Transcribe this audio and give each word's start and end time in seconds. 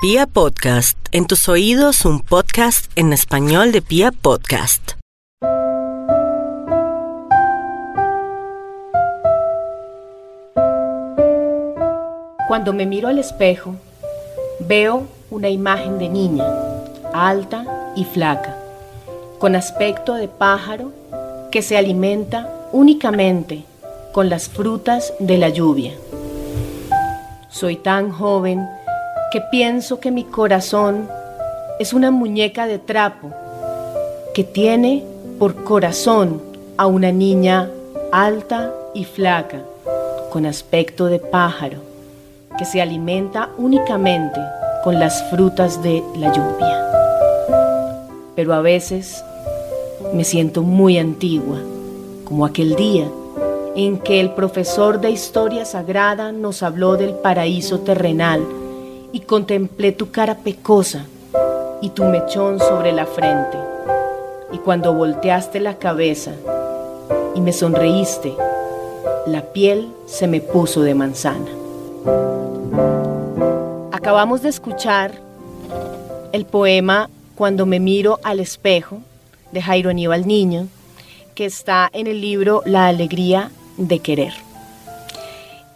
Pia 0.00 0.26
Podcast, 0.26 0.96
en 1.12 1.26
tus 1.26 1.46
oídos 1.50 2.06
un 2.06 2.20
podcast 2.20 2.90
en 2.96 3.12
español 3.12 3.70
de 3.70 3.82
Pia 3.82 4.12
Podcast. 4.12 4.92
Cuando 12.48 12.72
me 12.72 12.86
miro 12.86 13.08
al 13.08 13.18
espejo, 13.18 13.76
veo 14.60 15.06
una 15.30 15.50
imagen 15.50 15.98
de 15.98 16.08
niña, 16.08 16.46
alta 17.12 17.92
y 17.94 18.04
flaca, 18.04 18.56
con 19.38 19.54
aspecto 19.54 20.14
de 20.14 20.28
pájaro 20.28 20.94
que 21.52 21.60
se 21.60 21.76
alimenta 21.76 22.48
únicamente 22.72 23.64
con 24.12 24.30
las 24.30 24.48
frutas 24.48 25.12
de 25.18 25.36
la 25.36 25.50
lluvia. 25.50 25.92
Soy 27.50 27.76
tan 27.76 28.10
joven 28.10 28.66
que 29.30 29.40
pienso 29.40 30.00
que 30.00 30.10
mi 30.10 30.24
corazón 30.24 31.08
es 31.78 31.92
una 31.92 32.10
muñeca 32.10 32.66
de 32.66 32.78
trapo 32.78 33.30
que 34.34 34.42
tiene 34.42 35.04
por 35.38 35.62
corazón 35.62 36.42
a 36.76 36.86
una 36.86 37.12
niña 37.12 37.70
alta 38.10 38.72
y 38.92 39.04
flaca, 39.04 39.62
con 40.30 40.46
aspecto 40.46 41.06
de 41.06 41.20
pájaro, 41.20 41.78
que 42.58 42.64
se 42.64 42.82
alimenta 42.82 43.50
únicamente 43.56 44.40
con 44.82 44.98
las 44.98 45.22
frutas 45.30 45.80
de 45.80 46.02
la 46.16 46.32
lluvia. 46.32 46.86
Pero 48.34 48.52
a 48.52 48.60
veces 48.60 49.22
me 50.12 50.24
siento 50.24 50.62
muy 50.62 50.98
antigua, 50.98 51.58
como 52.24 52.46
aquel 52.46 52.74
día 52.74 53.06
en 53.76 53.98
que 53.98 54.18
el 54.18 54.32
profesor 54.32 55.00
de 55.00 55.10
historia 55.10 55.64
sagrada 55.64 56.32
nos 56.32 56.64
habló 56.64 56.96
del 56.96 57.14
paraíso 57.14 57.80
terrenal 57.80 58.44
y 59.12 59.20
contemplé 59.20 59.92
tu 59.92 60.10
cara 60.10 60.38
pecosa 60.38 61.06
y 61.80 61.90
tu 61.90 62.04
mechón 62.04 62.58
sobre 62.58 62.92
la 62.92 63.06
frente. 63.06 63.58
Y 64.52 64.58
cuando 64.58 64.94
volteaste 64.94 65.60
la 65.60 65.76
cabeza 65.76 66.32
y 67.34 67.40
me 67.40 67.52
sonreíste, 67.52 68.34
la 69.26 69.42
piel 69.52 69.88
se 70.06 70.26
me 70.26 70.40
puso 70.40 70.82
de 70.82 70.94
manzana. 70.94 71.50
Acabamos 73.92 74.42
de 74.42 74.48
escuchar 74.48 75.12
el 76.32 76.46
poema 76.46 77.10
Cuando 77.34 77.64
me 77.64 77.80
miro 77.80 78.18
al 78.22 78.38
espejo 78.38 78.98
de 79.52 79.62
Jairo 79.62 79.90
Aníbal 79.90 80.26
Niño, 80.26 80.68
que 81.34 81.46
está 81.46 81.88
en 81.92 82.06
el 82.06 82.20
libro 82.20 82.62
La 82.66 82.88
alegría 82.88 83.50
de 83.78 83.98
querer. 83.98 84.49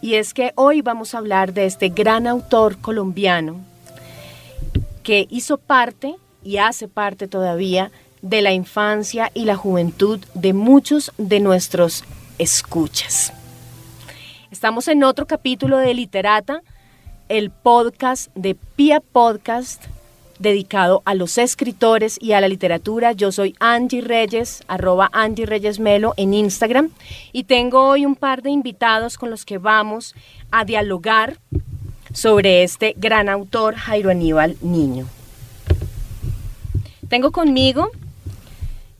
Y 0.01 0.15
es 0.15 0.33
que 0.33 0.51
hoy 0.55 0.81
vamos 0.81 1.13
a 1.13 1.17
hablar 1.17 1.53
de 1.53 1.65
este 1.65 1.89
gran 1.89 2.27
autor 2.27 2.77
colombiano 2.77 3.57
que 5.03 5.27
hizo 5.29 5.57
parte 5.57 6.15
y 6.43 6.57
hace 6.57 6.87
parte 6.87 7.27
todavía 7.27 7.91
de 8.21 8.41
la 8.41 8.53
infancia 8.53 9.31
y 9.33 9.45
la 9.45 9.55
juventud 9.55 10.19
de 10.33 10.53
muchos 10.53 11.11
de 11.17 11.39
nuestros 11.39 12.03
escuchas. 12.37 13.33
Estamos 14.51 14.87
en 14.87 15.03
otro 15.03 15.27
capítulo 15.27 15.77
de 15.77 15.93
Literata, 15.93 16.61
el 17.29 17.51
podcast 17.51 18.33
de 18.35 18.55
Pia 18.55 18.99
Podcast 18.99 19.85
dedicado 20.39 21.01
a 21.05 21.13
los 21.13 21.37
escritores 21.37 22.17
y 22.21 22.33
a 22.33 22.41
la 22.41 22.47
literatura. 22.47 23.13
Yo 23.13 23.31
soy 23.31 23.55
Angie 23.59 24.01
Reyes, 24.01 24.63
arroba 24.67 25.09
Angie 25.13 25.45
Reyes 25.45 25.79
Melo 25.79 26.13
en 26.17 26.33
Instagram 26.33 26.89
y 27.31 27.43
tengo 27.43 27.87
hoy 27.87 28.05
un 28.05 28.15
par 28.15 28.41
de 28.41 28.49
invitados 28.49 29.17
con 29.17 29.29
los 29.29 29.45
que 29.45 29.57
vamos 29.57 30.15
a 30.51 30.65
dialogar 30.65 31.37
sobre 32.13 32.63
este 32.63 32.93
gran 32.97 33.29
autor 33.29 33.75
Jairo 33.75 34.09
Aníbal 34.09 34.57
Niño. 34.61 35.07
Tengo 37.09 37.31
conmigo 37.31 37.91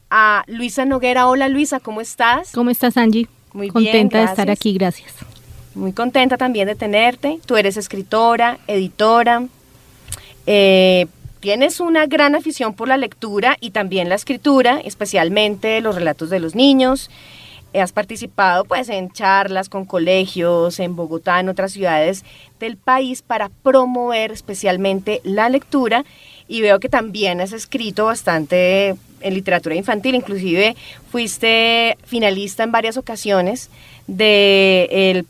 a 0.09 0.43
Luisa 0.47 0.85
Noguera. 0.85 1.27
Hola 1.27 1.49
Luisa, 1.49 1.79
¿cómo 1.79 2.01
estás? 2.01 2.51
¿Cómo 2.51 2.69
estás 2.69 2.97
Angie? 2.97 3.27
Muy 3.53 3.69
contenta 3.69 4.19
de 4.19 4.25
estar 4.25 4.51
aquí, 4.51 4.73
gracias. 4.73 5.13
Muy 5.73 5.91
contenta 5.91 6.37
también 6.37 6.67
de 6.67 6.75
tenerte. 6.75 7.39
Tú 7.45 7.57
eres 7.57 7.77
escritora, 7.77 8.59
editora, 8.67 9.45
eh, 10.45 11.07
tienes 11.39 11.79
una 11.79 12.05
gran 12.05 12.35
afición 12.35 12.73
por 12.73 12.87
la 12.87 12.97
lectura 12.97 13.57
y 13.59 13.71
también 13.71 14.09
la 14.09 14.15
escritura, 14.15 14.79
especialmente 14.83 15.81
los 15.81 15.95
relatos 15.95 16.29
de 16.29 16.39
los 16.39 16.55
niños. 16.55 17.09
Has 17.73 17.91
participado 17.91 18.63
pues 18.63 18.87
en 18.87 19.11
charlas 19.11 19.67
con 19.67 19.85
colegios 19.85 20.79
en 20.79 20.95
Bogotá, 20.95 21.41
en 21.41 21.49
otras 21.49 21.73
ciudades 21.73 22.23
del 22.59 22.77
país 22.77 23.21
para 23.21 23.49
promover 23.49 24.31
especialmente 24.31 25.19
la 25.23 25.49
lectura 25.49 26.05
y 26.47 26.61
veo 26.61 26.79
que 26.79 26.87
también 26.87 27.41
has 27.41 27.51
escrito 27.51 28.05
bastante 28.05 28.95
en 29.21 29.33
literatura 29.33 29.75
infantil, 29.75 30.15
inclusive 30.15 30.75
fuiste 31.11 31.97
finalista 32.05 32.63
en 32.63 32.71
varias 32.71 32.95
ocasiones 32.95 33.69
del 34.07 35.25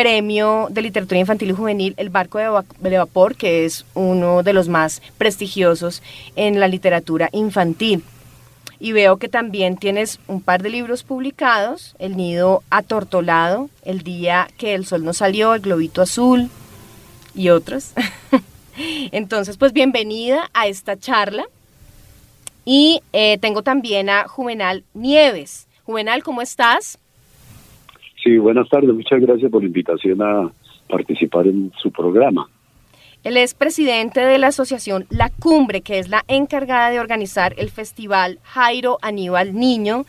premio 0.00 0.68
de 0.70 0.80
literatura 0.80 1.20
infantil 1.20 1.50
y 1.50 1.52
juvenil 1.52 1.94
El 1.98 2.08
Barco 2.08 2.38
de, 2.38 2.98
Vapor, 2.98 3.36
que 3.36 3.66
es 3.66 3.84
uno 3.92 4.42
de 4.42 4.54
los 4.54 4.66
más 4.66 5.02
prestigiosos 5.18 6.02
en 6.36 6.58
la 6.58 6.68
literatura 6.68 7.28
infantil. 7.32 8.02
Y 8.78 8.92
veo 8.92 9.18
que 9.18 9.28
también 9.28 9.76
tienes 9.76 10.18
un 10.26 10.40
par 10.40 10.62
de 10.62 10.70
libros 10.70 11.02
publicados, 11.02 11.96
El 11.98 12.16
Nido 12.16 12.62
Atortolado, 12.70 13.68
El 13.84 14.00
Día 14.00 14.48
que 14.56 14.74
el 14.74 14.86
Sol 14.86 15.04
no 15.04 15.12
salió, 15.12 15.54
El 15.54 15.60
Globito 15.60 16.00
Azul 16.00 16.48
y 17.34 17.50
otros. 17.50 17.92
Entonces, 19.12 19.58
pues 19.58 19.74
bienvenida 19.74 20.48
a 20.54 20.66
esta 20.66 20.98
charla. 20.98 21.44
Y 22.64 23.02
eh, 23.12 23.36
tengo 23.36 23.62
también 23.62 24.08
a 24.08 24.26
Juvenal 24.28 24.82
Nieves. 24.94 25.66
Juvenal, 25.84 26.22
¿cómo 26.22 26.40
estás? 26.40 26.98
Sí, 28.22 28.36
buenas 28.36 28.68
tardes. 28.68 28.92
Muchas 28.92 29.20
gracias 29.20 29.50
por 29.50 29.62
la 29.62 29.68
invitación 29.68 30.20
a 30.20 30.52
participar 30.88 31.46
en 31.46 31.72
su 31.80 31.90
programa. 31.90 32.48
Él 33.24 33.36
es 33.36 33.54
presidente 33.54 34.20
de 34.20 34.38
la 34.38 34.48
asociación 34.48 35.06
La 35.10 35.30
Cumbre, 35.30 35.82
que 35.82 35.98
es 35.98 36.08
la 36.08 36.24
encargada 36.28 36.90
de 36.90 37.00
organizar 37.00 37.54
el 37.58 37.70
festival 37.70 38.38
Jairo 38.42 38.98
Aníbal 39.02 39.54
Niño 39.54 40.04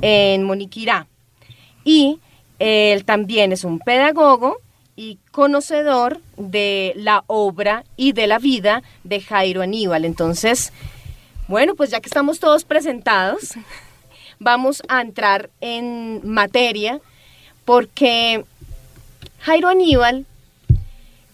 en 0.00 0.44
Moniquirá. 0.44 1.06
Y 1.84 2.18
él 2.58 3.04
también 3.04 3.52
es 3.52 3.64
un 3.64 3.78
pedagogo 3.78 4.58
y 4.96 5.18
conocedor 5.30 6.20
de 6.36 6.92
la 6.96 7.24
obra 7.26 7.84
y 7.96 8.12
de 8.12 8.26
la 8.26 8.38
vida 8.38 8.82
de 9.04 9.20
Jairo 9.20 9.62
Aníbal. 9.62 10.04
Entonces, 10.04 10.72
bueno, 11.48 11.74
pues 11.74 11.90
ya 11.90 12.00
que 12.00 12.08
estamos 12.08 12.40
todos 12.40 12.64
presentados, 12.64 13.54
vamos 14.38 14.82
a 14.88 15.00
entrar 15.02 15.50
en 15.60 16.20
materia 16.24 17.00
porque 17.64 18.44
Jairo 19.40 19.68
Aníbal, 19.68 20.26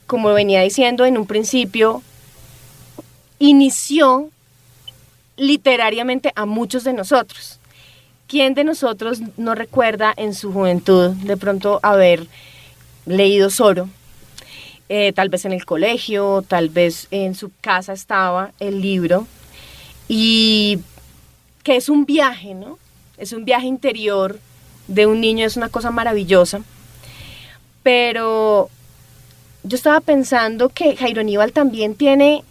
como 0.07 0.33
venía 0.33 0.63
diciendo 0.63 1.05
en 1.05 1.19
un 1.19 1.27
principio, 1.27 2.03
inició 3.39 4.31
literariamente 5.37 6.33
a 6.35 6.47
muchos 6.47 6.85
de 6.85 6.93
nosotros. 6.93 7.59
¿Quién 8.27 8.55
de 8.55 8.65
nosotros 8.65 9.21
no 9.37 9.55
recuerda 9.55 10.13
en 10.17 10.35
su 10.35 10.53
juventud 10.53 11.11
de 11.11 11.37
pronto 11.37 11.81
haber 11.83 12.27
leído 13.07 13.51
Soro? 13.51 13.89
Eh, 14.89 15.12
tal 15.12 15.29
vez 15.29 15.45
en 15.45 15.53
el 15.53 15.65
colegio, 15.65 16.45
tal 16.47 16.69
vez 16.69 17.07
en 17.11 17.35
su 17.35 17.51
casa 17.61 17.93
estaba 17.93 18.53
el 18.59 18.81
libro, 18.81 19.27
y 20.09 20.81
que 21.62 21.77
es 21.77 21.89
un 21.89 22.05
viaje, 22.05 22.55
¿no? 22.55 22.79
Es 23.17 23.33
un 23.33 23.45
viaje 23.45 23.67
interior 23.67 24.41
de 24.91 25.06
un 25.06 25.21
niño 25.21 25.47
es 25.47 25.56
una 25.56 25.69
cosa 25.69 25.91
maravillosa. 25.91 26.61
Pero 27.83 28.69
yo 29.62 29.77
estaba 29.77 30.01
pensando 30.01 30.69
que 30.69 30.97
Jairo 30.97 31.21
Aníbal 31.21 31.53
también 31.53 31.95
tiene 31.95 32.45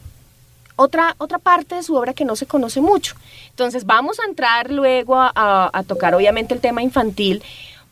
otra, 0.76 1.16
otra 1.18 1.38
parte 1.38 1.76
de 1.76 1.84
su 1.84 1.96
obra 1.96 2.14
que 2.14 2.26
no 2.26 2.36
se 2.36 2.46
conoce 2.46 2.82
mucho. 2.82 3.16
Entonces 3.50 3.86
vamos 3.86 4.20
a 4.20 4.26
entrar 4.26 4.72
luego 4.72 5.16
a, 5.18 5.84
tocar 5.86 6.16
obviamente 6.16 6.54
el 6.54 6.62
tema 6.62 6.82
infantil, 6.82 7.44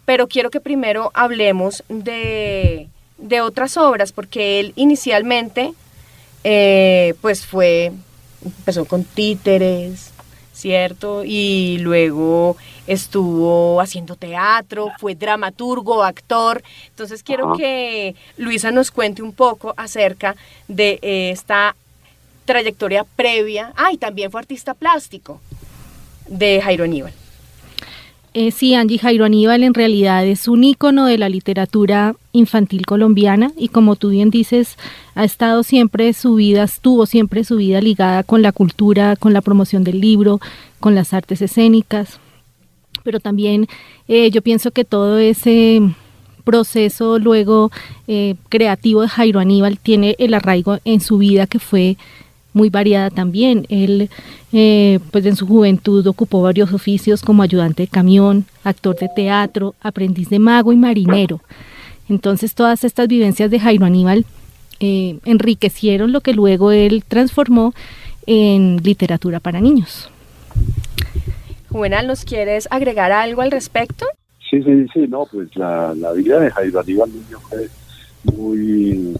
pero 0.05 0.27
quiero 0.27 0.49
que 0.49 0.61
primero 0.61 1.11
hablemos 1.13 1.83
de, 1.89 2.87
otras 3.43 3.75
obras, 3.75 4.13
porque 4.13 4.61
él 4.61 4.73
inicialmente 4.77 5.73
eh, 6.45 7.15
pues 7.21 7.45
fue, 7.45 7.91
empezó 8.43 8.85
con 8.85 9.03
títeres, 9.03 10.11
¿cierto? 10.57 11.23
Y 11.23 11.77
luego 11.81 12.57
estuvo 12.87 13.79
haciendo 13.79 14.15
teatro, 14.15 14.91
fue 14.97 15.13
dramaturgo, 15.13 16.03
actor. 16.03 16.63
Entonces 16.89 17.21
quiero 17.21 17.53
que 17.53 18.15
Luisa 18.37 18.71
nos 18.71 18.89
cuente 18.89 19.21
un 19.21 19.33
poco 19.33 19.75
acerca 19.77 20.35
de 20.67 20.99
esta 21.03 21.75
trayectoria 22.45 23.03
previa. 23.03 23.71
Ah, 23.75 23.91
y 23.91 23.97
también 23.97 24.31
fue 24.31 24.41
artista 24.41 24.73
plástico 24.73 25.39
de 26.27 26.59
Jairo 26.61 26.85
Aníbal. 26.85 27.13
Eh, 28.39 28.51
sí, 28.51 28.75
Angie 28.75 28.99
Jairo 28.99 29.25
Aníbal 29.25 29.63
en 29.63 29.73
realidad 29.73 30.23
es 30.23 30.47
un 30.47 30.63
ícono 30.63 31.07
de 31.07 31.17
la 31.17 31.27
literatura 31.27 32.15
infantil 32.33 32.85
colombiana 32.85 33.51
y 33.57 33.69
como 33.69 33.95
tú 33.95 34.09
bien 34.09 34.29
dices, 34.29 34.77
ha 35.15 35.23
estado 35.23 35.63
siempre 35.63 36.13
su 36.13 36.35
vida, 36.35 36.61
estuvo 36.61 37.07
siempre 37.07 37.43
su 37.43 37.55
vida 37.55 37.81
ligada 37.81 38.21
con 38.21 38.43
la 38.43 38.51
cultura, 38.51 39.15
con 39.15 39.33
la 39.33 39.41
promoción 39.41 39.83
del 39.83 40.01
libro, 40.01 40.39
con 40.79 40.93
las 40.93 41.13
artes 41.13 41.41
escénicas, 41.41 42.19
pero 43.01 43.19
también 43.19 43.67
eh, 44.07 44.29
yo 44.29 44.43
pienso 44.43 44.69
que 44.69 44.85
todo 44.85 45.17
ese 45.17 45.81
proceso 46.43 47.17
luego 47.17 47.71
eh, 48.07 48.35
creativo 48.49 49.01
de 49.01 49.07
Jairo 49.07 49.39
Aníbal 49.39 49.79
tiene 49.79 50.15
el 50.19 50.35
arraigo 50.35 50.77
en 50.85 51.01
su 51.01 51.17
vida 51.17 51.47
que 51.47 51.57
fue 51.57 51.97
muy 52.53 52.69
variada 52.69 53.09
también. 53.09 53.65
Él, 53.69 54.09
eh, 54.51 54.99
pues 55.11 55.25
en 55.25 55.35
su 55.35 55.47
juventud 55.47 56.05
ocupó 56.07 56.41
varios 56.41 56.73
oficios 56.73 57.21
como 57.21 57.43
ayudante 57.43 57.83
de 57.83 57.87
camión, 57.87 58.45
actor 58.63 58.95
de 58.97 59.09
teatro, 59.15 59.75
aprendiz 59.81 60.29
de 60.29 60.39
mago 60.39 60.71
y 60.71 60.77
marinero. 60.77 61.41
Entonces 62.09 62.55
todas 62.55 62.83
estas 62.83 63.07
vivencias 63.07 63.51
de 63.51 63.59
Jairo 63.59 63.85
Aníbal 63.85 64.25
eh, 64.79 65.19
enriquecieron 65.25 66.11
lo 66.11 66.21
que 66.21 66.33
luego 66.33 66.71
él 66.71 67.03
transformó 67.07 67.73
en 68.25 68.77
literatura 68.83 69.39
para 69.39 69.61
niños. 69.61 70.09
Juvenal, 71.69 72.07
¿nos 72.07 72.23
quieres 72.23 72.67
agregar 72.71 73.11
algo 73.11 73.41
al 73.41 73.51
respecto? 73.51 74.05
Sí, 74.49 74.63
sí, 74.63 74.87
sí, 74.93 75.07
no, 75.07 75.25
pues 75.31 75.53
la, 75.55 75.93
la 75.93 76.13
vida 76.13 76.39
de 76.39 76.49
Jairo 76.51 76.79
Aníbal 76.79 77.11
Niño 77.11 77.39
fue 77.41 77.67
muy 78.23 79.17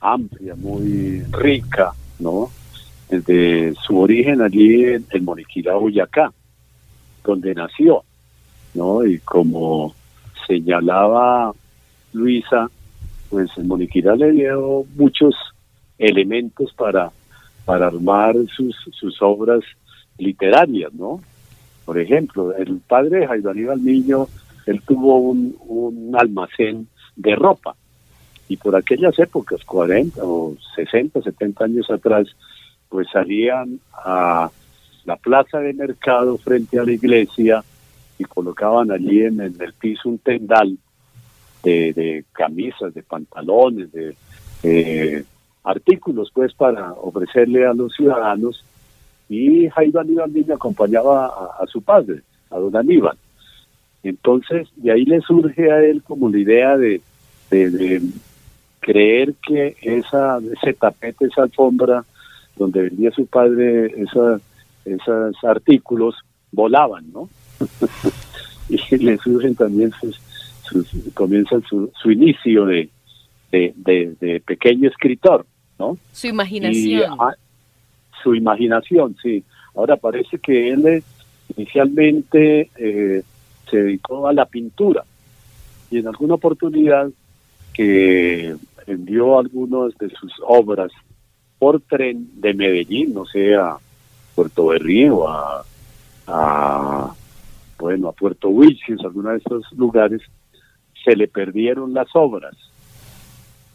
amplia, 0.00 0.54
muy 0.54 1.22
rica, 1.32 1.92
¿no? 2.18 2.50
Desde 3.08 3.74
su 3.74 3.98
origen 3.98 4.42
allí 4.42 4.84
en, 4.84 5.06
en 5.10 5.24
Moniquira, 5.24 5.74
Boyacá, 5.74 6.32
donde 7.24 7.54
nació, 7.54 8.04
¿no? 8.74 9.04
Y 9.04 9.18
como 9.20 9.94
señalaba 10.46 11.52
Luisa, 12.12 12.70
pues 13.30 13.50
en 13.56 13.68
Moniquira 13.68 14.16
le 14.16 14.32
dio 14.32 14.84
muchos 14.96 15.34
elementos 15.98 16.72
para, 16.74 17.10
para 17.64 17.86
armar 17.86 18.34
sus, 18.54 18.76
sus 18.92 19.20
obras 19.22 19.60
literarias, 20.18 20.92
¿no? 20.94 21.20
Por 21.84 21.98
ejemplo, 21.98 22.54
el 22.54 22.80
padre 22.86 23.20
de 23.20 23.26
Jairo 23.26 23.50
Aníbal 23.50 23.84
Niño 23.84 24.26
él 24.66 24.82
tuvo 24.86 25.18
un, 25.18 25.56
un 25.66 26.14
almacén 26.14 26.88
de 27.16 27.34
ropa 27.34 27.74
y 28.48 28.56
por 28.58 28.76
aquellas 28.76 29.18
épocas, 29.18 29.64
40 29.64 30.20
o 30.22 30.54
60, 30.76 31.22
70 31.22 31.64
años 31.64 31.90
atrás, 31.90 32.26
pues 32.88 33.08
salían 33.12 33.80
a 33.92 34.50
la 35.04 35.16
plaza 35.16 35.58
de 35.58 35.72
mercado 35.72 36.36
frente 36.38 36.78
a 36.78 36.84
la 36.84 36.92
iglesia 36.92 37.64
y 38.18 38.24
colocaban 38.24 38.90
allí 38.90 39.22
en, 39.22 39.40
el 39.40 39.72
piso 39.78 40.08
un 40.08 40.18
tendal 40.18 40.76
de, 41.62 42.24
camisas, 42.32 42.94
de 42.94 43.02
pantalones, 43.02 43.90
de 43.92 45.24
artículos 45.64 46.30
pues 46.32 46.54
para 46.54 46.92
ofrecerle 46.92 47.66
a 47.66 47.74
los 47.74 47.92
ciudadanos 47.94 48.64
y 49.28 49.68
Jairo 49.68 50.00
Aníbal 50.00 50.32
Niño 50.32 50.54
acompañaba 50.54 51.26
a, 51.26 51.62
a 51.62 51.66
su 51.66 51.82
padre, 51.82 52.22
a 52.50 52.58
don 52.58 52.74
Aníbal. 52.74 53.16
Entonces, 54.02 54.68
de 54.76 54.92
ahí 54.92 55.04
le 55.04 55.20
surge 55.20 55.70
a 55.70 55.84
él 55.84 56.02
como 56.02 56.30
la 56.30 56.38
idea 56.38 56.76
de, 56.76 57.02
de, 57.50 58.00
creer 58.80 59.34
que 59.46 59.76
esa, 59.82 60.38
ese 60.38 60.72
tapete, 60.72 61.26
esa 61.26 61.42
alfombra 61.42 62.04
donde 62.58 62.82
vendía 62.82 63.10
su 63.12 63.26
padre 63.26 63.86
esa, 63.96 64.40
esos 64.84 65.44
artículos, 65.44 66.16
volaban, 66.52 67.10
¿no? 67.12 67.28
y 68.68 68.96
le 68.96 69.16
surgen 69.18 69.54
también 69.54 69.92
sus, 70.00 70.20
comienza 71.14 71.60
su, 71.68 71.90
su 72.00 72.10
inicio 72.10 72.66
de, 72.66 72.90
de, 73.50 74.42
pequeño 74.44 74.88
escritor, 74.88 75.46
¿no? 75.78 75.96
Su 76.12 76.26
imaginación. 76.26 77.16
Ah, 77.18 77.34
su 78.22 78.34
imaginación, 78.34 79.16
sí. 79.22 79.44
Ahora 79.74 79.96
parece 79.96 80.38
que 80.38 80.70
él 80.70 81.02
inicialmente 81.56 82.70
eh, 82.76 83.22
se 83.70 83.76
dedicó 83.76 84.28
a 84.28 84.32
la 84.32 84.44
pintura 84.44 85.04
y 85.90 85.98
en 85.98 86.08
alguna 86.08 86.34
oportunidad 86.34 87.08
que 87.72 88.56
envió 88.86 89.38
algunas 89.38 89.96
de 89.98 90.10
sus 90.10 90.32
obras 90.46 90.90
por 91.58 91.80
tren 91.80 92.28
de 92.40 92.54
Medellín, 92.54 93.14
no 93.14 93.24
sé, 93.24 93.54
a 93.54 93.76
Puerto 94.34 94.66
Berrío, 94.66 95.28
a, 95.28 95.64
a 96.26 97.14
bueno, 97.78 98.08
a 98.08 98.12
Puerto 98.12 98.48
Wilches, 98.48 99.00
alguna 99.00 99.32
de 99.32 99.38
estos 99.38 99.70
lugares, 99.72 100.22
se 101.04 101.16
le 101.16 101.28
perdieron 101.28 101.94
las 101.94 102.08
obras. 102.14 102.54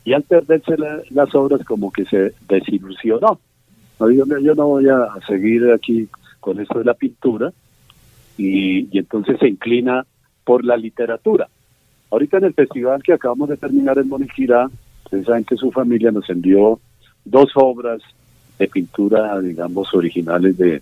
Y 0.06 0.14
al 0.14 0.24
perderse 0.24 0.76
las 1.10 1.34
obras 1.34 1.64
como 1.66 1.92
que 1.92 2.06
se 2.06 2.34
desilusionó. 2.48 3.40
No, 4.00 4.12
yo, 4.12 4.26
yo 4.40 4.56
no 4.56 4.68
voy 4.68 4.90
a 4.90 5.08
seguir 5.28 5.72
aquí 5.72 6.10
con 6.40 6.60
esto 6.60 6.80
de 6.80 6.86
la 6.86 6.94
pintura, 6.94 7.54
y, 8.38 8.98
entonces 8.98 9.40
se 9.40 9.48
inclina 9.48 10.06
por 10.44 10.64
la 10.66 10.78
literatura. 10.78 11.48
Ahorita 12.12 12.38
en 12.38 12.46
el 12.46 12.54
festival 12.54 13.02
que 13.02 13.14
acabamos 13.14 13.50
de 13.50 13.58
terminar 13.58 13.98
en 13.98 14.10
Moniquirá, 14.10 14.70
ustedes 15.06 15.26
saben 15.26 15.46
que 15.46 15.56
su 15.56 15.72
familia 15.72 16.12
nos 16.12 16.30
envió 16.30 16.80
dos 17.26 17.52
obras 17.56 18.02
de 18.60 18.68
pintura, 18.68 19.40
digamos, 19.40 19.94
originales 19.94 20.58
de, 20.58 20.82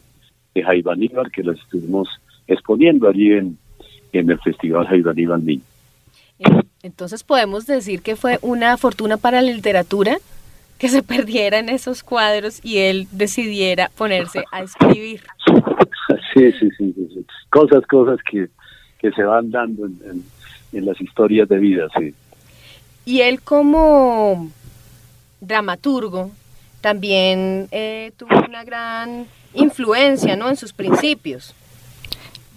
de 0.54 0.64
Jaime 0.64 0.92
Aníbal, 0.92 1.32
que 1.32 1.44
las 1.44 1.58
estuvimos 1.60 2.10
exponiendo 2.48 3.08
allí 3.08 3.32
en, 3.32 3.58
en 4.14 4.30
el 4.30 4.40
Festival 4.40 4.88
Jaime 4.88 5.10
Aníbal 5.10 5.46
Niño. 5.46 5.62
Entonces 6.84 7.24
podemos 7.24 7.68
decir 7.68 8.02
que 8.02 8.16
fue 8.16 8.40
una 8.42 8.76
fortuna 8.78 9.18
para 9.18 9.42
la 9.42 9.52
literatura 9.52 10.18
que 10.78 10.90
se 10.90 11.04
perdiera 11.14 11.60
en 11.60 11.70
esos 11.70 12.04
cuadros 12.04 12.60
y 12.64 12.80
él 12.80 13.08
decidiera 13.12 13.92
ponerse 13.96 14.44
a 14.52 14.64
escribir. 14.64 15.22
Sí, 16.34 16.52
sí, 16.60 16.68
sí, 16.78 16.94
sí, 16.94 17.26
cosas, 17.50 17.86
cosas 17.88 18.20
que, 18.30 18.50
que 19.00 19.12
se 19.12 19.24
van 19.24 19.50
dando 19.50 19.86
en, 19.86 20.24
en, 20.74 20.86
las 20.86 21.00
historias 21.00 21.48
de 21.48 21.58
vida, 21.58 21.88
sí. 21.98 22.14
Y 23.06 23.22
él 23.22 23.42
como 23.42 24.52
dramaturgo 25.42 26.32
también 26.80 27.68
eh, 27.72 28.12
tuvo 28.18 28.30
una 28.48 28.64
gran 28.64 29.28
influencia, 29.54 30.36
¿no? 30.36 30.50
En 30.50 30.56
sus 30.56 30.74
principios. 30.74 31.54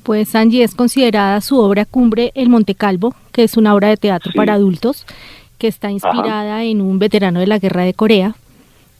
Pues 0.03 0.35
Angie 0.35 0.63
es 0.63 0.75
considerada 0.75 1.41
su 1.41 1.59
obra 1.59 1.85
cumbre 1.87 2.31
El 2.35 2.51
Monte 2.51 2.75
Calvo, 2.75 3.15
que 3.33 3.45
es 3.45 3.57
una 3.57 3.75
obra 3.75 3.89
de 3.89 3.97
teatro 3.97 4.33
para 4.35 4.55
adultos 4.55 5.07
que 5.59 5.69
está 5.69 5.91
inspirada 5.91 6.63
en 6.65 6.81
un 6.81 6.99
veterano 6.99 7.41
de 7.41 7.47
la 7.47 7.59
guerra 7.59 7.85
de 7.85 7.95
Corea 7.95 8.35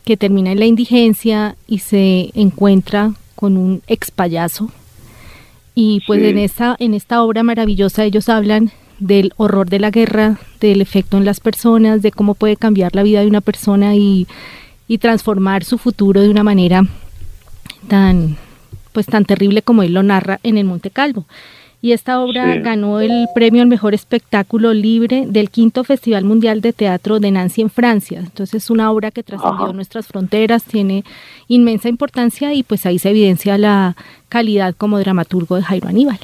que 0.05 0.17
termina 0.17 0.53
en 0.53 0.61
la 0.61 0.67
indigencia 0.67 1.57
y 1.67 1.79
se 1.79 2.31
encuentra 2.35 3.13
con 3.35 3.57
un 3.57 3.83
ex 3.87 4.11
payaso. 4.11 4.71
Y 5.75 6.03
pues 6.07 6.23
en, 6.23 6.39
esta, 6.39 6.77
en 6.79 6.95
esta 6.95 7.23
obra 7.23 7.43
maravillosa 7.43 8.05
ellos 8.05 8.29
hablan 8.29 8.71
del 9.07 9.33
horror 9.37 9.69
de 9.69 9.79
la 9.79 9.91
guerra, 9.91 10.39
del 10.61 10.81
efecto 10.81 11.17
en 11.17 11.25
las 11.25 11.41
personas, 11.41 12.03
de 12.03 12.11
cómo 12.11 12.35
puede 12.35 12.57
cambiar 12.57 12.95
la 12.95 13.03
vida 13.03 13.21
de 13.21 13.27
una 13.27 13.41
persona 13.41 13.95
y, 13.95 14.27
y 14.89 14.99
transformar 14.99 15.65
su 15.65 15.79
futuro 15.79 16.21
de 16.21 16.29
una 16.29 16.43
manera 16.43 16.83
tan 17.89 18.37
pues 18.93 19.07
tan 19.07 19.25
terrible 19.25 19.61
como 19.61 19.83
él 19.83 19.93
lo 19.93 20.05
narra 20.05 20.39
en 20.45 20.57
el 20.57 20.65
Monte 20.65 20.91
Calvo 20.91 21.27
y 21.85 21.93
esta 21.93 22.19
obra 22.19 22.57
ganó 22.61 22.99
el 23.01 23.27
premio 23.35 23.61
al 23.61 23.69
mejor 23.69 23.93
espectáculo 23.93 24.73
libre 24.73 25.25
del 25.27 25.51
quinto 25.51 25.85
Festival 25.85 26.25
Mundial 26.25 26.63
de 26.63 26.73
Teatro 26.73 27.21
de 27.21 27.31
Nancy 27.31 27.61
en 27.61 27.69
Francia. 27.69 28.21
Entonces 28.21 28.65
es 28.65 28.71
una 28.71 28.91
obra 28.91 29.11
que 29.11 29.23
trascendió 29.23 29.71
nuestras 29.75 30.07
fronteras, 30.07 30.65
tiene 30.65 31.05
inmensa 31.47 31.91
importancia 31.91 32.55
y 32.55 32.63
pues 32.63 32.87
ahí 32.87 32.99
se 32.99 33.11
evidencia 33.11 33.59
la 33.59 33.97
calidad 34.31 34.75
como 34.75 34.99
dramaturgo 34.99 35.57
de 35.57 35.63
Jairo 35.63 35.89
Aníbal. 35.89 36.21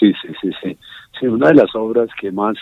Sí, 0.00 0.10
sí, 0.22 0.28
sí, 0.40 0.50
sí. 0.62 0.78
Sí, 1.18 1.26
una 1.26 1.48
de 1.48 1.54
las 1.54 1.74
obras 1.74 2.08
que 2.20 2.30
más 2.30 2.56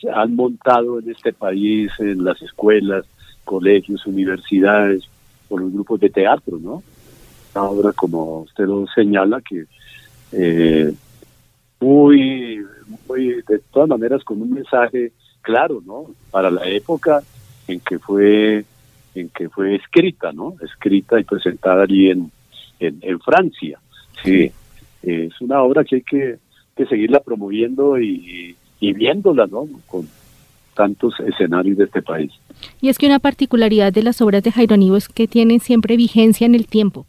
se 0.00 0.10
han 0.10 0.36
montado 0.36 0.98
en 0.98 1.10
este 1.10 1.32
país, 1.32 1.90
en 1.98 2.24
las 2.24 2.40
escuelas, 2.42 3.04
colegios, 3.44 4.06
universidades, 4.06 5.08
por 5.48 5.60
los 5.60 5.72
grupos 5.72 6.00
de 6.00 6.10
teatro, 6.10 6.58
¿no? 6.58 6.82
Una 7.54 7.64
obra, 7.64 7.92
como 7.92 8.40
usted 8.40 8.66
lo 8.66 8.86
señala, 8.94 9.40
que 9.40 9.64
eh, 10.32 10.92
muy, 11.80 12.62
muy, 13.08 13.42
de 13.48 13.58
todas 13.72 13.88
maneras 13.88 14.22
con 14.24 14.42
un 14.42 14.52
mensaje 14.52 15.12
claro, 15.40 15.82
¿no? 15.84 16.14
Para 16.30 16.50
la 16.50 16.68
época 16.68 17.22
en 17.66 17.80
que 17.80 17.98
fue, 17.98 18.64
en 19.14 19.28
que 19.30 19.48
fue 19.48 19.76
escrita, 19.76 20.32
¿no? 20.32 20.54
Escrita 20.62 21.18
y 21.18 21.24
presentada 21.24 21.84
allí 21.84 22.10
en, 22.10 22.30
en, 22.80 23.20
Francia. 23.20 23.78
Sí, 24.22 24.50
es 25.02 25.40
una 25.40 25.62
obra 25.62 25.84
que 25.84 25.96
hay 25.96 26.02
que, 26.02 26.38
que 26.78 26.86
seguirla 26.86 27.20
promoviendo 27.20 28.00
y, 28.00 28.56
viéndola, 28.80 29.46
¿no? 29.48 29.68
Con 29.88 30.08
tantos 30.74 31.12
escenarios 31.26 31.76
de 31.76 31.84
este 31.84 32.02
país. 32.02 32.30
Y 32.80 32.88
es 32.88 32.98
que 32.98 33.06
una 33.06 33.18
particularidad 33.18 33.92
de 33.92 34.04
las 34.04 34.20
obras 34.20 34.44
de 34.44 34.52
Jairo 34.52 34.96
es 34.96 35.08
que 35.08 35.26
tienen 35.26 35.58
siempre 35.58 35.96
vigencia 35.96 36.46
en 36.46 36.54
el 36.54 36.68
tiempo. 36.68 37.04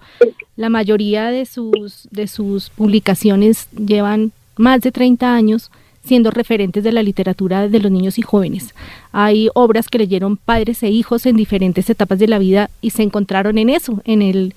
La 0.56 0.70
mayoría 0.70 1.30
de 1.30 1.46
sus, 1.46 2.10
de 2.10 2.28
sus 2.28 2.72
publicaciones 2.72 3.70
llevan 3.72 4.32
más 4.58 4.82
de 4.82 4.92
30 4.92 5.36
años 5.36 5.70
siendo 6.04 6.32
referentes 6.32 6.84
de 6.84 6.92
la 6.92 7.04
literatura 7.04 7.68
de 7.68 7.80
los 7.80 7.92
niños 7.92 8.18
y 8.18 8.24
jóvenes. 8.24 8.74
Hay 9.12 9.50
obras 9.54 9.88
que 9.88 10.00
leyeron 10.00 10.38
padres 10.38 10.82
e 10.82 10.90
hijos 10.90 11.28
en 11.28 11.36
diferentes 11.36 11.88
etapas 11.92 12.18
de 12.18 12.28
la 12.28 12.40
vida 12.40 12.72
y 12.82 12.90
se 12.90 13.04
encontraron 13.04 13.60
en 13.60 13.70
eso, 13.70 14.02
en 14.06 14.24
el 14.24 14.56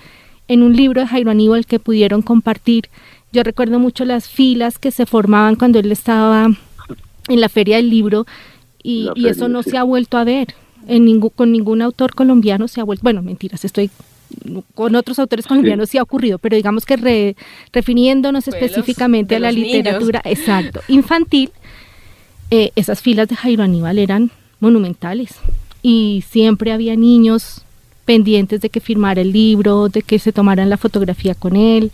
en 0.49 0.63
un 0.63 0.77
libro 0.77 1.01
de 1.01 1.07
Jairo 1.07 1.31
Aníbal 1.31 1.67
que 1.67 1.79
pudieron 1.79 2.23
compartir. 2.23 2.89
Yo 3.33 3.43
recuerdo 3.43 3.79
mucho 3.79 4.05
las 4.05 4.29
filas 4.29 4.79
que 4.79 4.91
se 4.91 5.07
formaban 5.07 5.57
cuando 5.57 5.79
él 5.79 5.91
estaba 5.91 6.49
en 7.29 7.41
la 7.41 7.49
feria 7.49 7.77
del 7.77 7.91
libro 7.91 8.27
y, 8.83 9.09
eso 9.27 9.49
no 9.49 9.63
se 9.63 9.77
ha 9.77 9.83
vuelto 9.85 10.19
a 10.19 10.25
ver. 10.25 10.55
En 10.89 11.05
ningún, 11.05 11.31
con 11.31 11.53
ningún 11.53 11.81
autor 11.81 12.15
colombiano 12.15 12.67
se 12.67 12.81
ha 12.81 12.85
vuelto, 12.85 13.05
bueno, 13.05 13.23
mentiras, 13.23 13.65
estoy 13.65 13.91
con 14.75 14.95
otros 14.95 15.19
autores 15.19 15.47
colombianos 15.47 15.91
sí, 15.91 15.99
ha 15.99 16.03
ocurrido, 16.03 16.39
pero 16.39 16.57
digamos 16.57 16.85
que 16.85 17.37
refiriéndonos 17.73 18.49
específicamente 18.49 19.37
a 19.37 19.41
la 19.41 19.53
literatura, 19.53 20.21
exacto, 20.25 20.81
infantil, 20.89 21.51
eh, 22.51 22.71
esas 22.77 23.01
filas 23.01 23.29
de 23.29 23.37
Jairo 23.37 23.63
Aníbal 23.63 23.99
eran 23.99 24.31
monumentales 24.61 25.37
y 25.83 26.25
siempre 26.29 26.73
había 26.73 26.97
niños 26.97 27.63
pendientes 28.05 28.61
de 28.61 28.69
que 28.69 28.81
firmara 28.81 29.21
el 29.21 29.33
libro, 29.33 29.89
de 29.89 30.03
que 30.03 30.19
se 30.19 30.33
tomaran 30.33 30.69
la 30.71 30.77
fotografía 30.77 31.35
con 31.35 31.57
él. 31.57 31.91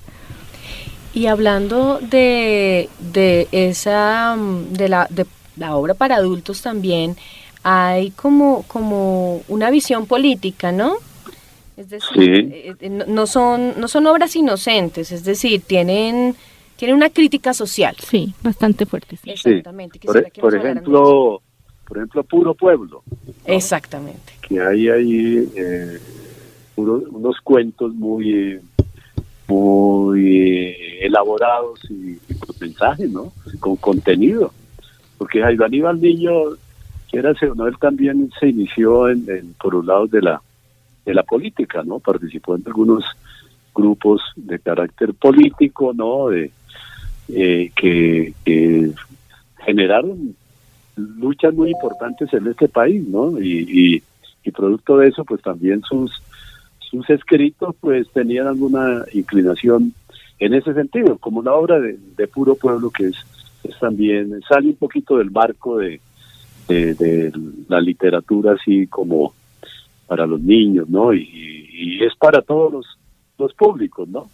Y 1.15 1.27
hablando 1.27 1.99
de, 2.01 2.89
de 2.99 3.49
esa, 3.53 4.37
de 4.71 4.89
la, 4.89 5.07
de 5.11 5.27
la 5.57 5.77
obra 5.77 5.95
para 5.95 6.17
adultos 6.17 6.63
también, 6.63 7.17
hay 7.63 8.11
como, 8.13 8.63
como 8.69 9.43
una 9.49 9.71
visión 9.71 10.07
política, 10.07 10.73
¿no? 10.73 10.97
Es 11.77 11.91
decir, 11.91 12.51
eh, 12.53 12.75
eh, 12.81 13.05
no, 13.07 13.27
son, 13.27 13.81
no 13.81 13.87
son 13.89 14.07
obras 14.07 14.35
inocentes, 14.35 15.13
es 15.13 15.25
decir, 15.25 15.63
tienen, 15.63 16.35
tienen 16.77 16.97
una 16.97 17.09
crítica 17.11 17.55
social. 17.55 17.95
Sí, 18.01 18.35
bastante 18.43 18.85
fuerte. 18.85 19.17
Exactamente. 19.25 20.01
Por, 20.01 20.17
e, 20.17 20.33
por 20.41 20.55
ejemplo, 20.57 21.41
por 21.87 21.97
ejemplo, 21.97 22.25
Puro 22.25 22.55
Pueblo. 22.55 23.03
Exactamente. 23.47 24.35
Que 24.43 24.61
hay 24.61 24.89
ahí 24.89 25.49
eh, 25.55 25.99
unos 26.77 27.41
cuentos 27.43 27.95
muy, 27.95 28.61
muy 29.49 30.77
elaborados 31.01 31.81
y, 31.91 32.17
con 32.39 32.55
mensajes, 32.61 33.11
¿no? 33.11 33.33
Con 33.61 33.77
contenido. 33.77 34.53
Porque 35.17 35.41
Jairo 35.41 35.65
Aníbal 35.65 36.01
Niño, 36.01 36.33
quiera 37.11 37.35
ser, 37.35 37.57
no, 37.57 37.67
él 37.67 37.77
también 37.81 38.31
se 38.39 38.49
inició 38.49 39.09
en, 39.09 39.25
en, 39.29 39.55
por 39.55 39.75
un 39.75 39.87
lado 39.87 40.07
de 40.07 40.23
la 40.23 40.43
de 41.09 41.15
la 41.15 41.23
política, 41.23 41.83
¿no? 41.83 42.01
Participó 42.01 42.55
en 42.55 42.63
algunos 42.67 43.03
grupos 43.75 44.21
de 44.37 44.59
carácter 44.59 45.15
político, 45.15 45.93
¿no? 45.95 46.29
De, 46.29 46.51
eh, 47.29 47.71
que, 47.75 48.93
generaron 49.65 50.35
luchas 50.97 51.55
muy 51.55 51.71
importantes 51.71 52.33
en 52.33 52.47
este 52.47 52.69
país, 52.69 53.07
¿no? 53.07 53.41
Y, 53.41 54.03
y, 54.45 54.51
producto 54.51 54.97
de 54.97 55.09
eso, 55.09 55.27
pues 55.27 55.43
también 55.43 55.83
sus 55.83 56.23
sus 56.91 57.09
escritos, 57.11 57.75
pues 57.81 58.09
tenían 58.13 58.47
alguna 58.47 59.05
inclinación 59.13 59.95
en 60.39 60.55
ese 60.55 60.73
sentido, 60.73 61.19
como 61.19 61.41
una 61.41 61.53
obra 61.53 61.81
de, 61.81 62.29
puro 62.29 62.55
pueblo 62.55 62.91
que 62.91 63.07
es, 63.07 63.17
es, 63.65 63.79
también 63.79 64.41
sale 64.49 64.69
un 64.69 64.77
poquito 64.77 65.19
del 65.19 65.31
marco 65.31 65.79
de, 65.79 66.01
de 66.69 67.33
la 67.69 67.81
literatura 67.81 68.53
así 68.53 68.87
como 68.87 69.35
para 70.09 70.27
los 70.27 70.41
niños, 70.41 70.89
¿no? 70.89 71.13
Y, 71.13 72.01
es 72.01 72.15
para 72.17 72.43
todos 72.43 72.73
los, 72.73 72.99
los 73.39 73.55
públicos, 73.55 74.09
¿no? 74.09 74.29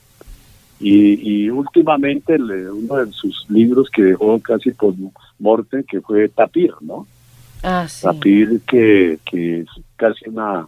Y, 0.81 1.49
últimamente 1.51 2.37
uno 2.37 2.97
de 2.97 3.13
sus 3.13 3.47
libros 3.49 3.91
que 3.91 4.03
dejó 4.03 4.39
casi 4.41 4.71
por 4.71 4.95
muerte, 5.39 5.85
que 5.89 6.01
fue 6.01 6.29
Tapir, 6.29 6.73
¿no? 6.81 7.07
Ah, 7.63 7.87
sí. 7.89 8.03
Tapir, 8.03 8.61
que, 8.67 9.19
que 9.25 9.61
es 9.61 9.69
casi 9.97 10.29
una, 10.29 10.67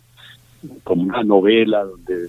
como 0.84 1.02
una 1.02 1.22
novela 1.22 1.84
donde 1.84 2.28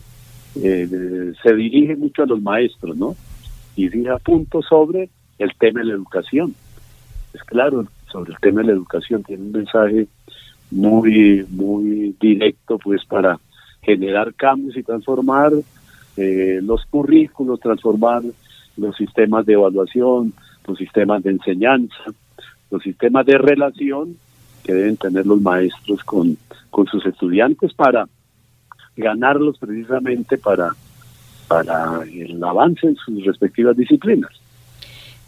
eh, 0.55 1.33
se 1.41 1.55
dirige 1.55 1.95
mucho 1.95 2.23
a 2.23 2.27
los 2.27 2.41
maestros, 2.41 2.97
¿no? 2.97 3.15
Y 3.75 3.89
fija 3.89 4.17
punto 4.17 4.61
sobre 4.61 5.09
el 5.37 5.53
tema 5.55 5.81
de 5.81 5.87
la 5.87 5.93
educación. 5.93 6.55
Es 7.33 7.43
claro, 7.43 7.85
sobre 8.11 8.33
el 8.33 8.39
tema 8.39 8.61
de 8.61 8.67
la 8.67 8.73
educación 8.73 9.23
tiene 9.23 9.43
un 9.43 9.51
mensaje 9.51 10.07
muy, 10.71 11.45
muy 11.49 12.15
directo 12.19 12.77
pues 12.77 13.05
para 13.05 13.39
generar 13.81 14.33
cambios 14.33 14.75
y 14.75 14.83
transformar 14.83 15.51
eh, 16.17 16.59
los 16.63 16.85
currículos, 16.85 17.59
transformar 17.59 18.23
los 18.75 18.95
sistemas 18.95 19.45
de 19.45 19.53
evaluación, 19.53 20.33
los 20.67 20.77
sistemas 20.77 21.23
de 21.23 21.31
enseñanza, 21.31 22.03
los 22.69 22.81
sistemas 22.83 23.25
de 23.25 23.37
relación 23.37 24.17
que 24.63 24.73
deben 24.73 24.97
tener 24.97 25.25
los 25.25 25.41
maestros 25.41 26.03
con, 26.03 26.37
con 26.69 26.85
sus 26.87 27.05
estudiantes 27.05 27.73
para 27.73 28.07
ganarlos 28.97 29.57
precisamente 29.57 30.37
para, 30.37 30.75
para 31.47 32.03
el 32.03 32.43
avance 32.43 32.87
en 32.87 32.95
sus 32.95 33.23
respectivas 33.23 33.77
disciplinas. 33.77 34.31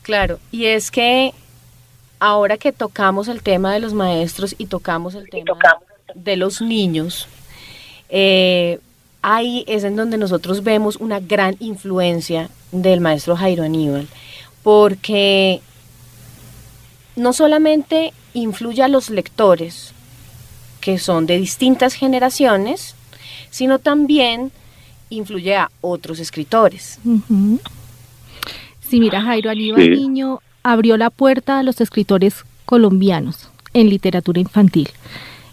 Claro, 0.02 0.40
y 0.52 0.66
es 0.66 0.92
que 0.92 1.34
ahora 2.20 2.58
que 2.58 2.72
tocamos 2.72 3.28
el 3.28 3.42
tema 3.42 3.74
de 3.74 3.80
los 3.80 3.94
maestros 3.94 4.56
y 4.58 4.66
tocamos 4.66 5.16
el 5.16 5.30
tema 5.30 5.58
de 6.16 6.36
los 6.36 6.62
niños, 6.62 7.28
eh, 8.10 8.80
ahí 9.22 9.64
es 9.68 9.84
en 9.84 9.96
donde 9.96 10.18
nosotros 10.18 10.64
vemos 10.64 10.98
una 10.98 11.20
gran 11.20 11.56
influencia 11.60 12.50
del 12.72 13.02
maestro 13.02 13.36
Jairo 13.36 13.64
Aníbal, 13.64 14.08
porque 14.64 15.62
no 17.16 17.34
solamente 17.34 18.14
influye 18.34 18.82
a 18.82 18.88
los 18.88 19.10
lectores, 19.10 19.94
que 20.82 20.98
son 20.98 21.26
de 21.26 21.38
distintas 21.38 21.94
generaciones, 21.94 22.96
sino 23.50 23.80
también 23.80 24.52
influye 25.10 25.56
a 25.56 25.70
otros 25.82 26.20
escritores. 26.20 27.00
Sí, 28.88 29.00
mira, 29.00 29.22
Jairo 29.22 29.50
Aníbal 29.50 29.92
Niño 29.92 30.40
abrió 30.64 30.98
la 30.98 31.10
puerta 31.10 31.60
a 31.60 31.64
los 31.64 31.82
escritores 31.82 32.44
colombianos 32.66 33.50
en 33.74 33.90
literatura 33.90 34.40
infantil. 34.40 34.90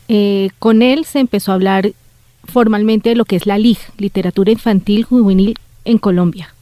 Eh, 0.08 0.50
con 0.58 0.82
él 0.82 1.04
se 1.04 1.18
empezó 1.18 1.52
a 1.52 1.56
hablar 1.56 1.92
formalmente 2.44 3.10
de 3.10 3.16
lo 3.16 3.24
que 3.24 3.36
es 3.36 3.46
la 3.46 3.58
LIG, 3.58 3.78
Literatura 3.98 4.52
Infantil 4.52 5.04
Juvenil 5.04 5.58
en 5.84 5.98
Colombia. 5.98 6.54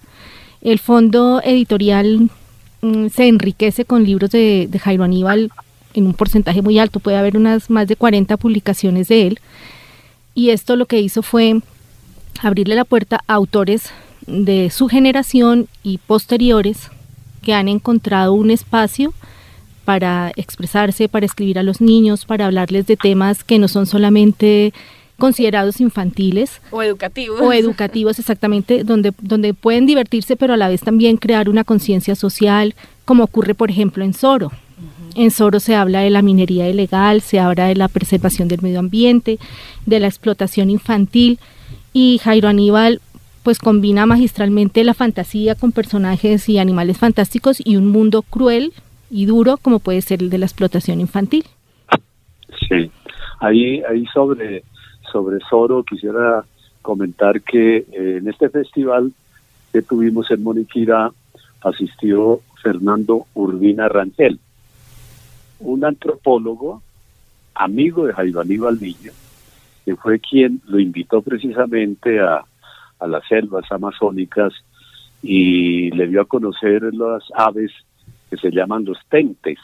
El 0.63 0.79
fondo 0.79 1.43
editorial 1.45 2.31
mm, 2.81 3.09
se 3.09 3.29
enriquece 3.29 3.85
con 3.85 4.05
libros 4.05 4.31
de, 4.31 4.67
de, 4.71 4.79
Jairo 4.79 5.05
Aníbal 5.05 5.51
en 5.93 6.07
un 6.07 6.15
porcentaje 6.15 6.63
muy 6.63 6.79
alto, 6.79 7.01
puede 7.01 7.19
haber 7.19 7.37
unas 7.37 7.71
más 7.71 7.87
de 7.87 7.97
40 7.97 8.37
publicaciones 8.37 9.09
de 9.09 9.27
él. 9.27 9.41
Y 10.35 10.51
esto 10.51 10.77
lo 10.77 10.87
que 10.87 11.01
hizo 11.01 11.23
fue 11.23 11.61
abrirle 12.43 12.75
la 12.75 12.85
puerta 12.85 13.21
a 13.27 13.35
autores 13.35 13.91
de 14.27 14.71
su 14.71 14.89
generación 14.89 15.69
y 15.83 15.99
posteriores 15.99 16.91
que 17.43 17.55
han 17.55 17.69
encontrado 17.69 18.33
un 18.33 18.51
espacio 18.51 19.13
para 19.85 20.33
expresarse, 20.37 21.09
para 21.09 21.27
escribir 21.27 21.59
a 21.59 21.63
los 21.63 21.81
niños, 21.81 22.25
para 22.25 22.47
hablarles 22.47 22.87
de 22.87 22.97
temas 22.97 23.45
que 23.45 23.59
no 23.59 23.69
son 23.69 23.87
solamente 23.87 24.73
considerados 25.19 25.81
infantiles 25.81 26.61
o 26.71 26.83
educativos. 26.83 27.41
o 27.41 27.53
educativos 27.53 28.19
exactamente 28.19 28.83
donde 28.83 29.13
donde 29.21 29.55
pueden 29.55 29.87
divertirse 29.87 30.35
pero 30.35 30.55
a 30.55 30.57
la 30.57 30.69
vez 30.69 30.81
también 30.81 31.19
crear 31.19 31.49
una 31.49 31.63
conciencia 31.63 32.17
social 32.17 32.75
como 33.05 33.23
ocurre 33.23 33.55
por 33.55 33.71
ejemplo 33.71 34.03
en 34.03 34.13
Soro 34.13 34.51
en 35.15 35.31
Soro 35.31 35.61
se 35.61 35.75
habla 35.75 36.01
de 36.01 36.11
la 36.11 36.23
minería 36.23 36.69
ilegal 36.69 37.21
se 37.21 37.41
habla 37.41 37.67
de 37.67 37.75
la 37.75 37.89
preservación 37.89 38.49
del 38.49 38.63
medio 38.63 38.81
ambiente 38.81 39.39
de 39.87 40.01
la 40.01 40.07
explotación 40.07 40.71
infantil 40.71 41.39
y 41.93 42.19
Jairo 42.23 42.49
Aníbal 42.49 43.01
pues 43.43 43.59
combina 43.59 44.07
magistralmente 44.07 44.83
la 44.85 44.95
fantasía 44.95 45.55
con 45.55 45.73
personajes 45.73 46.49
y 46.49 46.59
animales 46.59 46.99
fantásticos 46.99 47.63
y 47.65 47.77
un 47.77 47.89
mundo 47.89 48.23
cruel 48.23 48.73
y 49.11 49.27
duro 49.27 49.59
como 49.59 49.79
puede 49.79 50.01
ser 50.01 50.23
el 50.23 50.31
de 50.31 50.39
la 50.39 50.47
explotación 50.47 51.01
infantil. 51.01 51.45
Sí, 52.69 52.91
ahí, 53.41 53.83
ahí 53.83 54.07
sobre, 54.07 54.65
sobre 55.13 55.39
Soro 55.51 55.85
quisiera 55.85 56.45
comentar 56.81 57.43
que 57.43 57.77
eh, 57.77 57.87
en 57.93 58.29
este 58.29 58.49
festival 58.49 59.13
que 59.73 59.83
tuvimos 59.83 60.31
en 60.31 60.43
Moniquira 60.43 61.13
asistió 61.63 62.41
Fernando 62.63 63.27
Urbina 63.35 63.89
Rangel, 63.89 64.39
un 65.65 65.85
antropólogo, 65.85 66.83
amigo 67.55 68.07
de 68.07 68.15
Aníbal 68.17 68.81
Niño, 68.81 69.13
que 69.85 69.97
fue 69.97 70.19
quien 70.19 70.61
lo 70.67 70.79
invitó 70.79 71.23
precisamente 71.23 72.21
a, 72.21 72.45
a 72.99 73.07
las 73.07 73.27
selvas 73.29 73.71
amazónicas 73.71 74.53
y 75.23 75.91
le 75.91 76.07
dio 76.09 76.23
a 76.23 76.27
conocer 76.27 76.83
las 76.95 77.23
aves 77.35 77.71
que 78.31 78.37
se 78.37 78.51
llaman 78.51 78.85
los 78.85 78.99
tentes, 79.09 79.59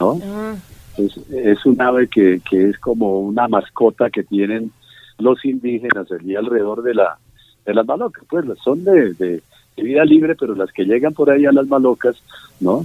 ¿no? 0.00 0.20
Ah. 0.22 0.54
Es, 0.96 1.16
es 1.30 1.64
un 1.64 1.80
ave 1.80 2.08
que, 2.08 2.40
que 2.48 2.70
es 2.70 2.78
como 2.78 3.20
una 3.20 3.46
mascota 3.46 4.10
que 4.10 4.24
tienen 4.24 4.72
los 5.18 5.44
indígenas 5.44 6.10
allí 6.10 6.34
alrededor 6.34 6.82
de 6.82 6.94
la 6.94 7.18
de 7.64 7.74
las 7.74 7.86
malocas, 7.86 8.24
pues 8.30 8.46
son 8.64 8.82
de, 8.82 9.12
de, 9.14 9.42
vida 9.76 10.04
libre, 10.04 10.34
pero 10.34 10.54
las 10.54 10.72
que 10.72 10.84
llegan 10.84 11.12
por 11.12 11.30
ahí 11.30 11.44
a 11.44 11.52
las 11.52 11.68
malocas, 11.68 12.16
¿no? 12.60 12.84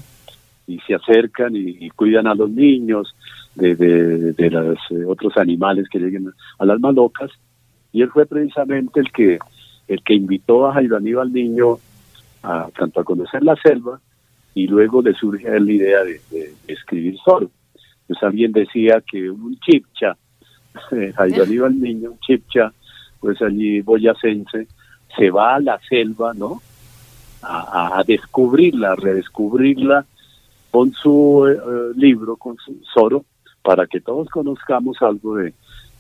Y 0.68 0.80
se 0.80 0.96
acercan 0.96 1.56
y, 1.56 1.90
cuidan 1.92 2.28
a 2.28 2.36
los 2.36 2.50
niños 2.50 3.16
de, 3.56 3.76
de, 3.76 4.50
los 4.50 4.78
eh, 4.92 5.06
otros 5.06 5.38
animales 5.38 5.88
que 5.90 6.00
lleguen 6.00 6.32
a 6.58 6.66
las 6.66 6.80
malocas. 6.80 7.32
Y 7.92 8.02
él 8.02 8.10
fue 8.10 8.26
precisamente 8.26 9.00
el 9.00 9.12
que, 9.12 9.40
el 9.88 10.04
que 10.04 10.14
invitó 10.14 10.68
a 10.68 10.74
Jairo 10.74 10.98
Aníbal 10.98 11.32
Niño 11.32 11.78
a, 12.42 12.70
tanto 12.78 13.02
a 13.02 13.04
conocer 13.04 13.44
la 13.44 13.56
selva 13.58 14.00
y 14.56 14.68
luego 14.68 15.02
le 15.02 15.14
surge 15.14 15.60
la 15.60 15.72
idea 15.72 16.04
de, 16.04 16.54
escribir 16.68 17.18
solo. 17.24 17.52
Pues 18.08 18.22
alguien 18.24 18.52
decía 18.52 19.02
que 19.02 19.30
un 19.30 19.58
chipcha, 19.60 20.18
Jairo 21.16 21.44
Aníbal 21.44 21.80
Niño, 21.80 22.12
un 22.12 22.20
chipcha, 22.20 22.72
pues 23.20 23.42
allí 23.42 23.82
boyacense, 23.82 24.68
se 25.16 25.30
va 25.30 25.56
a 25.56 25.60
la 25.60 25.80
selva, 25.88 26.34
¿no? 26.34 26.62
A, 27.42 28.00
a 28.00 28.04
descubrirla, 28.04 28.94
a 28.94 28.96
redescubrirla 28.96 30.06
con 30.74 30.92
su 30.92 31.46
eh, 31.48 31.94
libro, 31.96 32.36
con 32.36 32.58
su 32.58 32.76
Zoro, 32.96 33.24
para 33.62 33.86
que 33.86 34.02
todos 34.02 34.28
conozcamos 34.30 35.00
algo 35.04 35.36
de, 35.36 35.54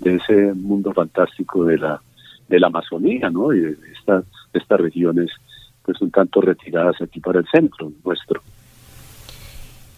ese 0.03 0.51
mundo 0.55 0.91
fantástico 0.93 1.63
de 1.65 1.77
la, 1.77 2.01
de 2.49 2.59
la 2.59 2.67
Amazonía, 2.67 3.29
¿no? 3.29 3.53
Y 3.53 3.59
de, 3.59 3.77
estas 3.95 4.25
de 4.51 4.59
estas 4.59 4.79
regiones, 4.79 5.29
pues 5.83 6.01
un 6.01 6.09
tanto 6.09 6.41
retiradas 6.41 6.99
aquí 7.03 7.19
para 7.19 7.37
el 7.37 7.45
centro 7.51 7.91
nuestro. 8.03 8.41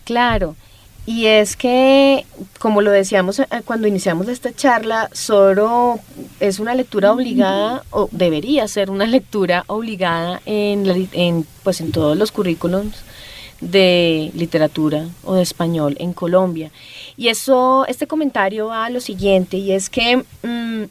Claro. 0.03 0.57
Y 1.05 1.27
es 1.27 1.55
que, 1.55 2.25
como 2.59 2.81
lo 2.81 2.91
decíamos 2.91 3.39
eh, 3.39 3.47
cuando 3.63 3.87
iniciamos 3.87 4.27
esta 4.27 4.51
charla, 4.51 5.09
Zoro 5.13 5.99
es 6.41 6.59
una 6.59 6.75
lectura 6.75 7.13
obligada, 7.13 7.83
o 7.91 8.09
debería 8.11 8.67
ser 8.67 8.89
una 8.89 9.05
lectura 9.05 9.63
obligada 9.67 10.41
en, 10.45 11.07
en, 11.13 11.45
pues 11.63 11.79
en 11.79 11.93
todos 11.93 12.17
los 12.17 12.33
currículums 12.33 13.05
de 13.61 14.31
literatura 14.33 15.07
o 15.23 15.35
de 15.35 15.41
español 15.41 15.95
en 15.99 16.13
Colombia. 16.13 16.71
Y 17.17 17.29
eso, 17.29 17.85
este 17.87 18.07
comentario 18.07 18.67
va 18.67 18.85
a 18.85 18.89
lo 18.89 18.99
siguiente, 18.99 19.57
y 19.57 19.71
es 19.71 19.89
que 19.89 20.17
mm, 20.43 20.83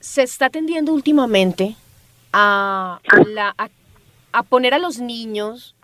se 0.00 0.22
está 0.22 0.50
tendiendo 0.50 0.92
últimamente 0.92 1.76
a, 2.32 3.00
a, 4.32 4.42
poner 4.44 4.74
a 4.74 4.78
los 4.78 4.98
niños, 4.98 5.74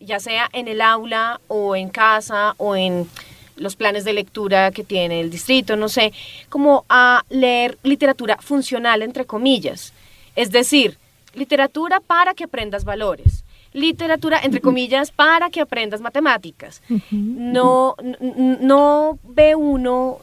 ya 0.00 0.20
sea 0.20 0.48
en 0.52 0.68
el 0.68 0.80
aula 0.80 1.40
o 1.48 1.76
en 1.76 1.88
casa 1.88 2.54
o 2.58 2.76
en 2.76 3.08
los 3.56 3.74
planes 3.74 4.04
de 4.04 4.12
lectura 4.12 4.70
que 4.70 4.84
tiene 4.84 5.20
el 5.20 5.30
distrito, 5.30 5.76
no 5.76 5.88
sé, 5.88 6.12
como 6.48 6.84
a 6.88 7.24
leer 7.28 7.76
literatura 7.82 8.38
funcional, 8.40 9.02
entre 9.02 9.26
comillas. 9.26 9.92
Es 10.36 10.52
decir, 10.52 10.96
literatura 11.34 12.00
para 12.00 12.34
que 12.34 12.44
aprendas 12.44 12.84
valores 12.84 13.44
literatura, 13.72 14.40
entre 14.42 14.60
comillas, 14.60 15.10
para 15.10 15.50
que 15.50 15.60
aprendas 15.60 16.00
matemáticas. 16.00 16.82
No, 17.10 17.94
no 18.20 19.18
ve 19.24 19.54
uno 19.54 20.18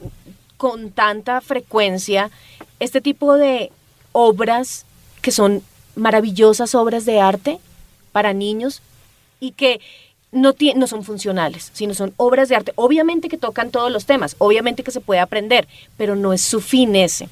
con 0.56 0.90
tanta 0.90 1.40
frecuencia 1.40 2.30
este 2.80 3.00
tipo 3.00 3.34
de 3.34 3.70
obras 4.12 4.84
que 5.22 5.30
son 5.30 5.62
maravillosas 5.94 6.74
obras 6.74 7.04
de 7.04 7.20
arte 7.20 7.58
para 8.12 8.32
niños 8.32 8.82
y 9.40 9.52
que 9.52 9.80
no, 10.32 10.54
no 10.76 10.86
son 10.86 11.04
funcionales, 11.04 11.70
sino 11.72 11.94
son 11.94 12.12
obras 12.16 12.48
de 12.48 12.56
arte. 12.56 12.72
Obviamente 12.76 13.28
que 13.28 13.38
tocan 13.38 13.70
todos 13.70 13.90
los 13.90 14.06
temas, 14.06 14.36
obviamente 14.38 14.82
que 14.82 14.90
se 14.90 15.00
puede 15.00 15.20
aprender, 15.20 15.66
pero 15.96 16.16
no 16.16 16.32
es 16.32 16.42
su 16.42 16.60
fin 16.60 16.94
ese. 16.96 17.28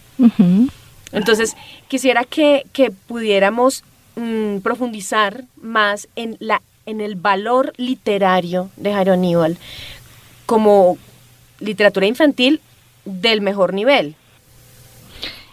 Entonces, 1.13 1.55
quisiera 1.89 2.25
que, 2.25 2.67
que 2.73 2.91
pudiéramos 2.91 3.85
Mm, 4.17 4.59
profundizar 4.59 5.45
más 5.61 6.09
en, 6.15 6.37
la, 6.39 6.63
en 6.87 7.01
el 7.01 7.17
valor 7.17 7.73
literario 7.77 8.71
de 8.77 8.93
Jairo 8.93 9.15
Aníbal 9.15 9.59
como 10.47 10.99
literatura 11.59 12.07
infantil 12.07 12.61
del 13.05 13.41
mejor 13.41 13.75
nivel. 13.75 14.15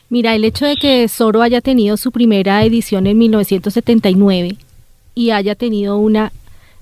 Mira, 0.10 0.36
el 0.36 0.44
hecho 0.44 0.65
de 0.65 0.75
que 0.75 1.08
Soro 1.08 1.41
haya 1.41 1.62
tenido 1.62 1.98
su 1.98 2.12
primera 2.12 2.63
edición 2.63 3.08
en 3.08 3.18
1979 3.18 4.58
y 5.16 5.31
haya 5.31 5.55
tenido 5.55 5.98
una 5.98 6.31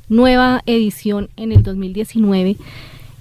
nueva 0.10 0.64
edición 0.66 1.30
en 1.38 1.54
el 1.54 1.64
2019 1.64 2.58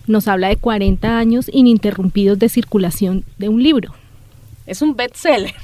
nos 0.09 0.26
habla 0.26 0.48
de 0.48 0.56
40 0.56 1.18
años 1.18 1.50
ininterrumpidos 1.52 2.38
de 2.38 2.48
circulación 2.48 3.24
de 3.37 3.50
un 3.50 3.62
libro. 3.62 3.94
Es 4.66 4.82
un 4.82 4.96
bestseller 4.96 5.54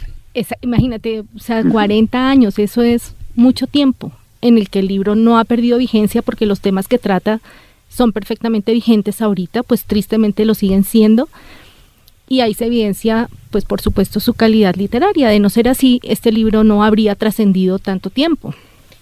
imagínate, 0.60 1.20
o 1.20 1.38
sea, 1.38 1.62
40 1.62 2.28
años, 2.28 2.58
eso 2.58 2.82
es 2.82 3.14
mucho 3.34 3.66
tiempo 3.66 4.12
en 4.40 4.58
el 4.58 4.68
que 4.68 4.80
el 4.80 4.88
libro 4.88 5.14
no 5.14 5.38
ha 5.38 5.44
perdido 5.44 5.78
vigencia 5.78 6.22
porque 6.22 6.46
los 6.46 6.60
temas 6.60 6.88
que 6.88 6.98
trata 6.98 7.40
son 7.88 8.12
perfectamente 8.12 8.72
vigentes 8.72 9.22
ahorita, 9.22 9.62
pues 9.62 9.84
tristemente 9.84 10.44
lo 10.44 10.54
siguen 10.54 10.84
siendo. 10.84 11.28
Y 12.28 12.40
ahí 12.40 12.54
se 12.54 12.66
evidencia, 12.66 13.28
pues 13.50 13.64
por 13.64 13.80
supuesto, 13.80 14.18
su 14.18 14.34
calidad 14.34 14.74
literaria. 14.74 15.28
De 15.28 15.38
no 15.38 15.50
ser 15.50 15.68
así, 15.68 16.00
este 16.02 16.32
libro 16.32 16.64
no 16.64 16.82
habría 16.82 17.14
trascendido 17.14 17.78
tanto 17.78 18.10
tiempo. 18.10 18.54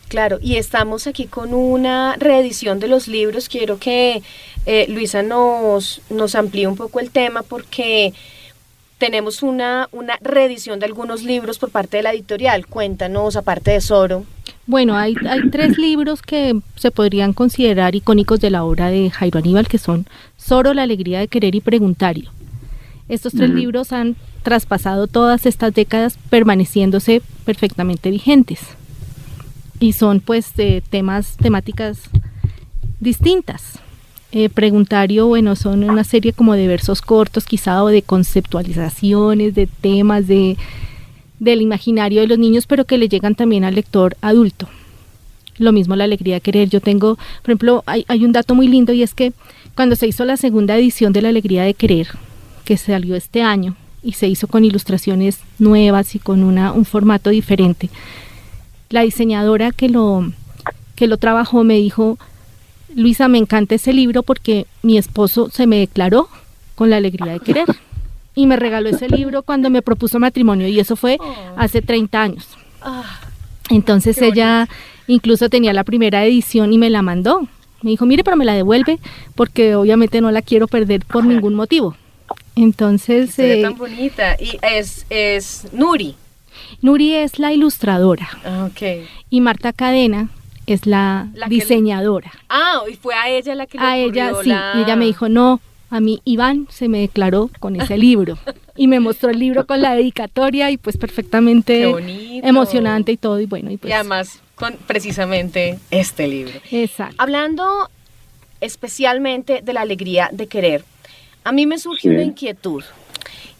Claro, 0.08 0.38
y 0.42 0.56
estamos 0.56 1.06
aquí 1.06 1.24
con 1.26 1.54
una 1.54 2.16
reedición 2.16 2.80
de 2.80 2.88
los 2.88 3.08
libros. 3.08 3.48
Quiero 3.48 3.78
que 3.78 4.22
eh, 4.66 4.86
Luisa 4.88 5.22
nos, 5.22 6.02
nos 6.10 6.34
amplíe 6.34 6.66
un 6.66 6.76
poco 6.76 7.00
el 7.00 7.10
tema 7.10 7.42
porque 7.42 8.12
tenemos 9.02 9.42
una, 9.42 9.88
una 9.90 10.16
reedición 10.20 10.78
de 10.78 10.86
algunos 10.86 11.24
libros 11.24 11.58
por 11.58 11.70
parte 11.70 11.96
de 11.96 12.04
la 12.04 12.12
editorial. 12.12 12.68
Cuéntanos, 12.68 13.34
aparte 13.34 13.72
de 13.72 13.80
Soro. 13.80 14.24
Bueno, 14.64 14.96
hay, 14.96 15.16
hay 15.28 15.50
tres 15.50 15.76
libros 15.76 16.22
que 16.22 16.60
se 16.76 16.92
podrían 16.92 17.32
considerar 17.32 17.96
icónicos 17.96 18.38
de 18.38 18.50
la 18.50 18.62
obra 18.62 18.90
de 18.90 19.10
Jairo 19.10 19.40
Aníbal, 19.40 19.66
que 19.66 19.78
son 19.78 20.06
Soro, 20.36 20.72
La 20.72 20.84
Alegría 20.84 21.18
de 21.18 21.26
Querer 21.26 21.56
y 21.56 21.60
Preguntario. 21.60 22.30
Estos 23.08 23.32
tres 23.32 23.50
libros 23.50 23.92
han 23.92 24.14
traspasado 24.44 25.08
todas 25.08 25.46
estas 25.46 25.74
décadas 25.74 26.16
permaneciéndose 26.30 27.22
perfectamente 27.44 28.08
vigentes. 28.08 28.60
Y 29.80 29.94
son 29.94 30.20
pues 30.20 30.54
de 30.54 30.80
temas, 30.90 31.36
temáticas 31.38 32.02
distintas 33.00 33.81
eh, 34.32 34.48
preguntario, 34.48 35.26
bueno, 35.26 35.56
son 35.56 35.84
una 35.84 36.04
serie 36.04 36.32
como 36.32 36.54
de 36.54 36.66
versos 36.66 37.02
cortos 37.02 37.44
quizá 37.44 37.84
o 37.84 37.88
de 37.88 38.00
conceptualizaciones, 38.00 39.54
de 39.54 39.66
temas 39.66 40.26
de, 40.26 40.56
del 41.38 41.60
imaginario 41.60 42.22
de 42.22 42.26
los 42.26 42.38
niños, 42.38 42.66
pero 42.66 42.86
que 42.86 42.96
le 42.96 43.08
llegan 43.08 43.34
también 43.34 43.64
al 43.64 43.74
lector 43.74 44.16
adulto. 44.22 44.68
Lo 45.58 45.70
mismo 45.70 45.96
la 45.96 46.04
alegría 46.04 46.36
de 46.36 46.40
querer. 46.40 46.70
Yo 46.70 46.80
tengo, 46.80 47.16
por 47.42 47.50
ejemplo, 47.50 47.84
hay, 47.84 48.06
hay 48.08 48.24
un 48.24 48.32
dato 48.32 48.54
muy 48.54 48.68
lindo 48.68 48.94
y 48.94 49.02
es 49.02 49.12
que 49.12 49.34
cuando 49.74 49.96
se 49.96 50.06
hizo 50.06 50.24
la 50.24 50.38
segunda 50.38 50.76
edición 50.78 51.12
de 51.12 51.20
la 51.20 51.28
alegría 51.28 51.64
de 51.64 51.74
querer, 51.74 52.08
que 52.64 52.78
salió 52.78 53.16
este 53.16 53.42
año 53.42 53.76
y 54.02 54.12
se 54.12 54.28
hizo 54.28 54.48
con 54.48 54.64
ilustraciones 54.64 55.40
nuevas 55.58 56.14
y 56.14 56.18
con 56.18 56.42
una, 56.42 56.72
un 56.72 56.86
formato 56.86 57.28
diferente, 57.28 57.90
la 58.88 59.02
diseñadora 59.02 59.72
que 59.72 59.90
lo, 59.90 60.32
que 60.96 61.06
lo 61.06 61.18
trabajó 61.18 61.64
me 61.64 61.76
dijo, 61.76 62.18
Luisa, 62.94 63.28
me 63.28 63.38
encanta 63.38 63.74
ese 63.74 63.92
libro 63.92 64.22
porque 64.22 64.66
mi 64.82 64.98
esposo 64.98 65.50
se 65.50 65.66
me 65.66 65.78
declaró 65.78 66.28
con 66.74 66.90
la 66.90 66.96
alegría 66.96 67.32
de 67.32 67.40
querer 67.40 67.66
y 68.34 68.46
me 68.46 68.56
regaló 68.56 68.88
ese 68.88 69.08
libro 69.08 69.42
cuando 69.42 69.70
me 69.70 69.82
propuso 69.82 70.18
matrimonio 70.18 70.68
y 70.68 70.80
eso 70.80 70.96
fue 70.96 71.18
oh. 71.20 71.34
hace 71.56 71.82
30 71.82 72.20
años. 72.22 72.48
Ah, 72.80 73.20
Entonces 73.70 74.20
ella 74.20 74.68
incluso 75.06 75.48
tenía 75.48 75.72
la 75.72 75.84
primera 75.84 76.24
edición 76.24 76.72
y 76.72 76.78
me 76.78 76.90
la 76.90 77.02
mandó. 77.02 77.48
Me 77.82 77.90
dijo, 77.90 78.06
mire, 78.06 78.24
pero 78.24 78.36
me 78.36 78.44
la 78.44 78.54
devuelve 78.54 78.98
porque 79.34 79.74
obviamente 79.74 80.20
no 80.20 80.30
la 80.30 80.42
quiero 80.42 80.68
perder 80.68 81.04
por 81.04 81.24
ningún 81.24 81.54
motivo. 81.54 81.96
Entonces... 82.54 83.38
Eh, 83.38 83.62
tan 83.62 83.76
bonita. 83.76 84.36
Y 84.38 84.58
es, 84.62 85.06
es 85.10 85.66
Nuri. 85.72 86.14
Nuri 86.80 87.14
es 87.14 87.38
la 87.38 87.52
ilustradora. 87.52 88.28
Ah, 88.44 88.68
okay. 88.70 89.06
Y 89.30 89.40
Marta 89.40 89.72
Cadena 89.72 90.28
es 90.72 90.86
la, 90.86 91.28
diseñadora. 91.48 92.32
Ah, 92.48 92.82
y 92.90 92.94
fue 92.94 93.14
a 93.14 93.28
ella 93.28 93.54
la 93.54 93.66
que 93.66 93.78
le 93.78 93.84
A 93.84 93.96
ella, 93.96 94.32
sí, 94.42 94.50
y 94.50 94.82
ella 94.82 94.96
me 94.96 95.06
dijo, 95.06 95.28
no, 95.28 95.60
a 95.90 96.00
mí 96.00 96.22
Iván 96.24 96.66
se 96.70 96.88
me 96.88 97.00
declaró 97.00 97.50
con 97.60 97.80
ese 97.80 97.98
libro. 97.98 98.38
Y 98.76 98.86
me 98.86 98.98
mostró 98.98 99.30
el 99.30 99.38
libro 99.38 99.66
con 99.66 99.82
la 99.82 99.94
dedicatoria 99.94 100.70
y 100.70 100.78
pues 100.78 100.96
perfectamente 100.96 101.84
emocionante 102.42 103.12
y 103.12 103.16
todo. 103.18 103.40
Y 103.40 103.46
bueno, 103.46 103.70
y 103.70 103.76
pues... 103.76 103.90
Y 103.90 103.92
además 103.92 104.40
con 104.54 104.74
precisamente 104.86 105.78
este 105.90 106.28
libro. 106.28 106.54
Exacto. 106.70 107.16
Hablando 107.18 107.90
especialmente 108.60 109.60
de 109.62 109.72
la 109.72 109.82
alegría 109.82 110.30
de 110.32 110.46
querer, 110.46 110.84
a 111.44 111.52
mí 111.52 111.66
me 111.66 111.78
surge 111.78 112.08
una 112.08 112.22
inquietud 112.22 112.84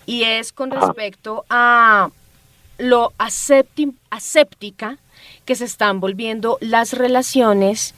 y 0.07 0.23
es 0.23 0.53
con 0.53 0.71
respecto 0.71 1.45
a 1.51 2.11
lo 2.83 3.13
aséptica 4.11 4.99
que 5.45 5.55
se 5.55 5.65
están 5.65 6.01
volviendo 6.01 6.59
las 6.61 6.93
relaciones 6.93 7.95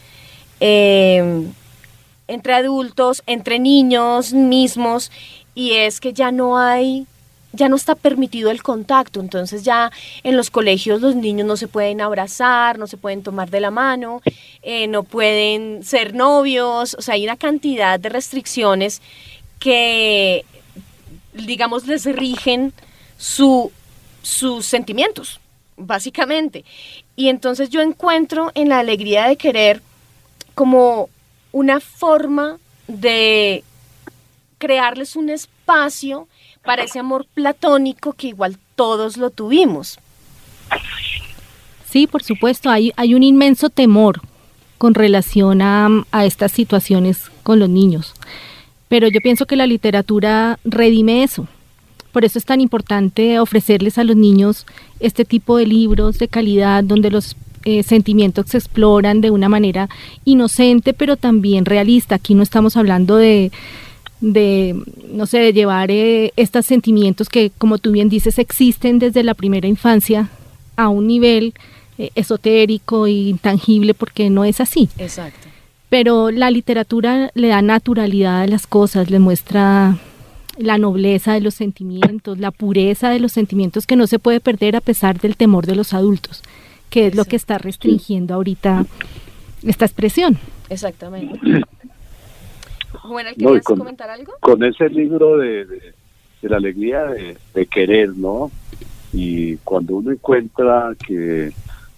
em, 0.60 1.52
entre 2.28 2.54
adultos, 2.54 3.22
entre 3.26 3.58
niños 3.58 4.32
mismos, 4.32 5.10
y 5.54 5.72
es 5.72 6.00
que 6.00 6.12
ya 6.12 6.30
no 6.32 6.58
hay 6.58 7.06
ya 7.52 7.68
no 7.68 7.76
está 7.76 7.94
permitido 7.94 8.50
el 8.50 8.64
contacto, 8.64 9.20
entonces 9.20 9.62
ya 9.62 9.92
en 10.24 10.36
los 10.36 10.50
colegios 10.50 11.00
los 11.00 11.14
niños 11.14 11.46
no 11.46 11.56
se 11.56 11.68
pueden 11.68 12.00
abrazar, 12.00 12.80
no 12.80 12.88
se 12.88 12.96
pueden 12.96 13.22
tomar 13.22 13.48
de 13.48 13.60
la 13.60 13.70
mano, 13.70 14.22
eh, 14.62 14.88
no 14.88 15.04
pueden 15.04 15.84
ser 15.84 16.14
novios, 16.14 16.96
o 16.98 17.00
sea, 17.00 17.14
hay 17.14 17.22
una 17.22 17.36
cantidad 17.36 18.00
de 18.00 18.08
restricciones 18.08 19.00
que, 19.60 20.44
digamos, 21.32 21.86
les 21.86 22.04
rigen 22.06 22.72
su, 23.18 23.70
sus 24.24 24.66
sentimientos, 24.66 25.40
básicamente. 25.76 26.64
Y 27.14 27.28
entonces 27.28 27.70
yo 27.70 27.80
encuentro 27.80 28.50
en 28.54 28.70
la 28.70 28.80
alegría 28.80 29.28
de 29.28 29.36
querer 29.36 29.82
como 30.54 31.08
una 31.52 31.78
forma 31.78 32.58
de 32.88 33.62
crearles 34.58 35.14
un 35.14 35.30
espacio 35.30 36.26
para 36.64 36.82
ese 36.82 36.98
amor 36.98 37.26
platónico 37.34 38.14
que 38.14 38.28
igual 38.28 38.58
todos 38.74 39.16
lo 39.16 39.30
tuvimos. 39.30 39.98
Sí, 41.88 42.06
por 42.06 42.22
supuesto, 42.22 42.70
hay, 42.70 42.92
hay 42.96 43.14
un 43.14 43.22
inmenso 43.22 43.70
temor 43.70 44.20
con 44.78 44.94
relación 44.94 45.62
a, 45.62 45.88
a 46.10 46.24
estas 46.24 46.50
situaciones 46.52 47.30
con 47.42 47.58
los 47.58 47.68
niños, 47.68 48.14
pero 48.88 49.06
yo 49.08 49.20
pienso 49.22 49.46
que 49.46 49.56
la 49.56 49.66
literatura 49.66 50.58
redime 50.64 51.22
eso. 51.22 51.46
Por 52.14 52.24
eso 52.24 52.38
es 52.38 52.44
tan 52.44 52.60
importante 52.60 53.40
ofrecerles 53.40 53.98
a 53.98 54.04
los 54.04 54.14
niños 54.14 54.66
este 55.00 55.24
tipo 55.24 55.56
de 55.56 55.66
libros 55.66 56.16
de 56.20 56.28
calidad 56.28 56.84
donde 56.84 57.10
los 57.10 57.34
eh, 57.64 57.82
sentimientos 57.82 58.46
se 58.50 58.58
exploran 58.58 59.20
de 59.20 59.32
una 59.32 59.48
manera 59.48 59.88
inocente, 60.24 60.92
pero 60.92 61.16
también 61.16 61.64
realista. 61.64 62.14
Aquí 62.14 62.34
no 62.34 62.44
estamos 62.44 62.76
hablando 62.76 63.16
de, 63.16 63.50
de, 64.20 64.80
no 65.10 65.26
sé, 65.26 65.38
de 65.38 65.52
llevar 65.52 65.90
eh, 65.90 66.32
estos 66.36 66.66
sentimientos 66.66 67.28
que, 67.28 67.50
como 67.58 67.78
tú 67.78 67.90
bien 67.90 68.08
dices, 68.08 68.38
existen 68.38 69.00
desde 69.00 69.24
la 69.24 69.34
primera 69.34 69.66
infancia 69.66 70.28
a 70.76 70.90
un 70.90 71.08
nivel 71.08 71.52
eh, 71.98 72.10
esotérico 72.14 73.06
e 73.06 73.10
intangible, 73.10 73.92
porque 73.92 74.30
no 74.30 74.44
es 74.44 74.60
así. 74.60 74.88
Exacto. 74.98 75.48
Pero 75.88 76.30
la 76.30 76.52
literatura 76.52 77.32
le 77.34 77.48
da 77.48 77.60
naturalidad 77.60 78.42
a 78.42 78.46
las 78.46 78.68
cosas, 78.68 79.10
le 79.10 79.18
muestra 79.18 79.98
la 80.58 80.78
nobleza 80.78 81.34
de 81.34 81.40
los 81.40 81.54
sentimientos, 81.54 82.38
la 82.38 82.50
pureza 82.50 83.10
de 83.10 83.20
los 83.20 83.32
sentimientos 83.32 83.86
que 83.86 83.96
no 83.96 84.06
se 84.06 84.18
puede 84.18 84.40
perder 84.40 84.76
a 84.76 84.80
pesar 84.80 85.20
del 85.20 85.36
temor 85.36 85.66
de 85.66 85.74
los 85.74 85.92
adultos, 85.94 86.42
que 86.90 87.06
es 87.08 87.14
lo 87.14 87.24
que 87.24 87.36
está 87.36 87.58
restringiendo 87.58 88.34
ahorita 88.34 88.86
esta 89.62 89.84
expresión. 89.84 90.38
Exactamente. 90.68 91.40
Bueno, 93.06 93.30
¿querías 93.36 93.64
con, 93.64 93.78
comentar 93.78 94.08
algo? 94.08 94.32
Con 94.40 94.64
ese 94.64 94.88
libro 94.88 95.36
de, 95.36 95.66
de, 95.66 96.48
la 96.48 96.56
alegría 96.56 97.04
de, 97.04 97.66
querer, 97.66 98.16
¿no? 98.16 98.50
Y 99.12 99.56
cuando 99.58 99.96
uno 99.96 100.12
encuentra 100.12 100.94
que 101.06 101.52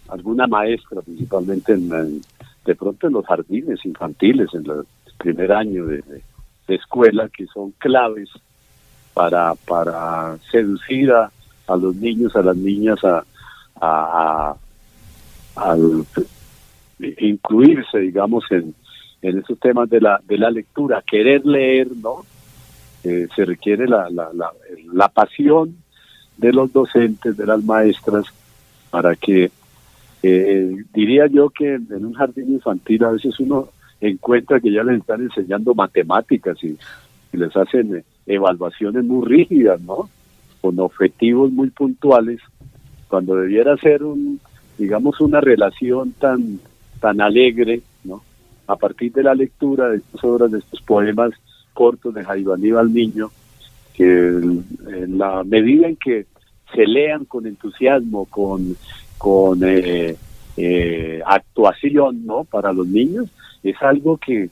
alguna 0.08 0.46
maestra, 0.46 1.02
principalmente 1.02 1.74
en, 1.74 2.22
de 2.64 2.74
pronto 2.74 3.06
en 3.06 3.12
los 3.12 3.26
jardines 3.26 3.84
infantiles, 3.84 4.48
en 4.54 4.68
el 4.68 4.86
primer 5.18 5.52
año 5.52 5.86
de, 5.86 6.02
escuela, 6.68 7.28
que 7.28 7.46
son 7.46 7.70
claves 7.78 8.28
para, 9.16 9.54
para 9.54 10.36
seducir 10.50 11.10
a, 11.10 11.30
los 11.68 11.96
niños, 11.96 12.36
a 12.36 12.42
las 12.42 12.54
niñas, 12.54 12.98
a, 13.02 13.24
a, 13.80 14.54
a 15.56 15.76
incluirse, 16.98 17.98
digamos, 17.98 18.44
en, 18.50 18.74
en 19.22 19.38
esos 19.38 19.58
temas 19.58 19.88
de 19.88 20.02
la, 20.02 20.20
de 20.28 20.36
la 20.36 20.50
lectura, 20.50 21.02
querer 21.10 21.46
leer, 21.46 21.88
¿no? 21.96 22.26
Eh, 23.04 23.26
se 23.34 23.46
requiere 23.46 23.88
la, 23.88 24.10
la, 24.10 24.28
la, 24.92 25.08
pasión 25.08 25.76
de 26.36 26.52
los 26.52 26.70
docentes, 26.70 27.38
de 27.38 27.46
las 27.46 27.64
maestras, 27.64 28.26
para 28.90 29.16
que, 29.16 29.50
eh, 30.22 30.76
diría 30.92 31.26
yo 31.26 31.48
que 31.48 31.76
en 31.76 32.04
un 32.04 32.12
jardín 32.12 32.52
infantil 32.52 33.02
a 33.04 33.12
veces 33.12 33.40
uno 33.40 33.70
encuentra 33.98 34.60
que 34.60 34.70
ya 34.70 34.82
les 34.82 35.00
están 35.00 35.22
enseñando 35.22 35.74
matemáticas 35.74 36.62
y, 36.62 36.76
les 37.32 37.56
hacen 37.56 38.04
evaluaciones 38.26 39.04
muy 39.04 39.26
rígidas, 39.26 39.80
¿no? 39.80 40.08
Con 40.60 40.78
objetivos 40.80 41.52
muy 41.52 41.70
puntuales, 41.70 42.40
cuando 43.08 43.36
debiera 43.36 43.76
ser 43.76 44.02
un, 44.02 44.40
digamos, 44.78 45.20
una 45.20 45.40
relación 45.40 46.12
tan, 46.12 46.58
tan 47.00 47.20
alegre, 47.20 47.82
¿no? 48.04 48.22
a 48.66 48.76
partir 48.76 49.12
de 49.12 49.22
la 49.22 49.34
lectura 49.34 49.88
de 49.88 49.98
estas 49.98 50.24
obras, 50.24 50.50
de 50.50 50.58
estos 50.58 50.80
poemas 50.82 51.32
cortos 51.72 52.14
de 52.14 52.24
Jairo 52.24 52.52
Aníbal 52.52 52.92
Niño, 52.92 53.30
que 53.94 54.04
en 54.06 55.18
la 55.18 55.44
medida 55.44 55.86
en 55.86 55.96
que 55.96 56.26
se 56.74 56.86
lean 56.86 57.24
con 57.26 57.46
entusiasmo, 57.46 58.24
con, 58.26 58.76
con 59.18 59.60
eh, 59.62 60.16
eh, 60.56 61.22
actuación 61.24 62.26
¿no? 62.26 62.44
para 62.44 62.72
los 62.72 62.86
niños, 62.88 63.28
es 63.62 63.80
algo 63.82 64.16
que, 64.16 64.50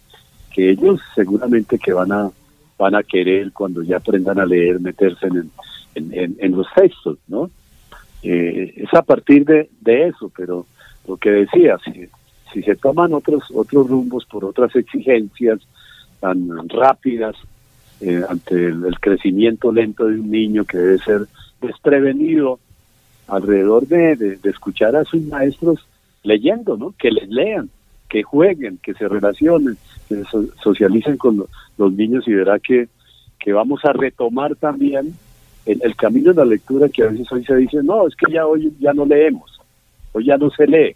que 0.52 0.70
ellos 0.70 1.00
seguramente 1.14 1.78
que 1.78 1.92
van 1.92 2.12
a 2.12 2.30
van 2.78 2.94
a 2.94 3.02
querer 3.02 3.52
cuando 3.52 3.82
ya 3.82 3.98
aprendan 3.98 4.38
a 4.38 4.46
leer, 4.46 4.80
meterse 4.80 5.26
en, 5.26 5.50
en, 5.94 6.52
los 6.52 6.66
textos, 6.74 7.18
¿no? 7.28 7.50
Eh, 8.22 8.74
es 8.76 8.92
a 8.94 9.02
partir 9.02 9.44
de, 9.44 9.70
de 9.80 10.08
eso, 10.08 10.30
pero 10.34 10.66
lo 11.06 11.16
que 11.16 11.30
decía, 11.30 11.78
si, 11.84 12.08
si 12.52 12.62
se 12.62 12.76
toman 12.76 13.12
otros 13.12 13.44
otros 13.52 13.88
rumbos 13.88 14.24
por 14.24 14.44
otras 14.44 14.74
exigencias 14.76 15.60
tan 16.20 16.68
rápidas 16.68 17.37
eh, 18.00 18.22
ante 18.28 18.54
el, 18.54 18.98
crecimiento 19.00 19.70
lento 19.72 20.06
de 20.06 20.18
un 20.20 20.30
niño 20.30 20.64
que 20.64 20.78
debe 20.78 20.98
ser 20.98 21.26
desprevenido 21.60 22.58
alrededor 23.28 23.87
de, 23.87 24.38
escuchar 24.44 24.96
a 24.96 25.04
sus 25.04 25.22
maestros 25.22 25.87
leyendo, 26.22 26.76
¿no? 26.76 26.94
Que 26.98 27.10
les 27.10 27.28
lean, 27.28 27.70
que 28.14 28.22
jueguen, 28.22 28.79
que 28.81 28.94
se 28.94 29.09
relacionen, 29.09 29.77
que 30.09 30.22
socialicen 30.62 31.16
con 31.16 31.46
los 31.77 31.92
niños 31.94 32.22
y 32.29 32.33
verá 32.33 32.61
que, 32.61 32.87
que 33.40 33.53
vamos 33.53 33.85
a 33.85 33.92
retomar 33.92 34.55
también 34.55 35.16
el, 35.66 35.96
camino 35.96 36.31
de 36.31 36.37
la 36.37 36.44
lectura 36.44 36.88
que 36.88 37.03
a 37.03 37.09
veces 37.09 37.27
hoy 37.33 37.44
se 37.44 37.57
dice, 37.57 37.79
no, 37.83 38.07
es 38.07 38.14
que 38.14 38.33
ya 38.33 38.46
hoy 38.46 38.72
ya 38.79 38.92
no 38.92 39.05
leemos, 39.05 39.61
hoy 40.12 40.27
ya 40.27 40.37
no 40.37 40.48
se 40.50 40.68
lee. 40.68 40.94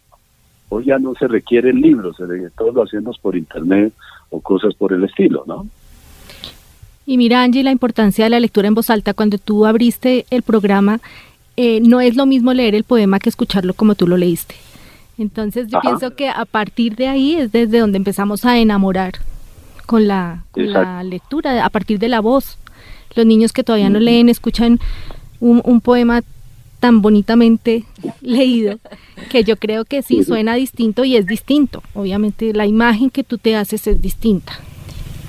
Hoy 0.69 0.85
ya 0.85 0.99
no 0.99 1.15
se 1.15 1.27
requieren 1.27 1.81
libros, 1.81 2.19
todos 2.55 2.75
lo 2.75 2.83
hacemos 2.83 3.19
por 3.19 3.35
internet 3.35 3.93
o 4.29 4.39
cosas 4.41 4.75
por 4.75 4.93
el 4.93 5.03
estilo, 5.03 5.43
¿no? 5.47 5.67
Y 7.07 7.17
mira, 7.17 7.43
Angie, 7.43 7.65
la 7.65 7.73
importancia 7.73 8.25
de 8.27 8.31
la 8.31 8.39
lectura 8.39 8.69
en 8.69 8.75
voz 8.75 8.91
alta. 8.91 9.15
Cuando 9.15 9.39
tú 9.39 9.65
abriste 9.65 10.27
el 10.31 10.43
programa, 10.43 11.01
eh, 11.57 11.81
no 11.81 12.03
es 12.03 12.17
lo 12.17 12.27
mismo 12.27 12.53
leer 12.53 12.75
el 12.75 12.85
poema 12.85 13.19
que 13.19 13.31
escucharlo 13.31 13.73
como 13.73 13.95
tú 13.95 14.07
lo 14.07 14.19
leíste. 14.19 14.57
Entonces 15.19 15.67
yo 15.69 15.81
pienso 15.81 16.15
que 16.15 16.29
a 16.29 16.45
partir 16.45 16.95
de 16.95 17.09
ahí 17.09 17.35
es 17.35 17.51
desde 17.51 17.81
donde 17.81 17.99
empezamos 17.99 18.45
a 18.45 18.57
enamorar 18.59 19.15
con 19.85 20.07
la, 20.07 20.45
la 20.55 21.03
lectura, 21.03 21.65
a 21.65 21.71
partir 21.71 21.99
de 21.99 22.09
la 22.09 22.21
voz. 22.21 22.57
Los 23.15 23.27
niños 23.27 23.53
que 23.53 23.65
todavía 23.65 23.91
no 23.91 23.99
leen 23.99 24.29
escuchan 24.29 24.79
un, 25.41 25.61
un 25.65 25.81
poema 25.81 26.23
tan 26.79 27.03
bonitamente 27.03 27.85
leído 28.21 28.79
que 29.29 29.43
yo 29.43 29.57
creo 29.57 29.85
que 29.85 30.03
sí 30.03 30.23
suena 30.23 30.55
distinto 30.55 31.05
y 31.05 31.17
es 31.17 31.27
distinto. 31.27 31.83
Obviamente 31.95 32.53
la 32.53 32.67
imagen 32.67 33.11
que 33.11 33.25
tú 33.25 33.39
te 33.39 33.57
haces 33.57 33.89
es 33.89 34.01
distinta. 34.01 34.53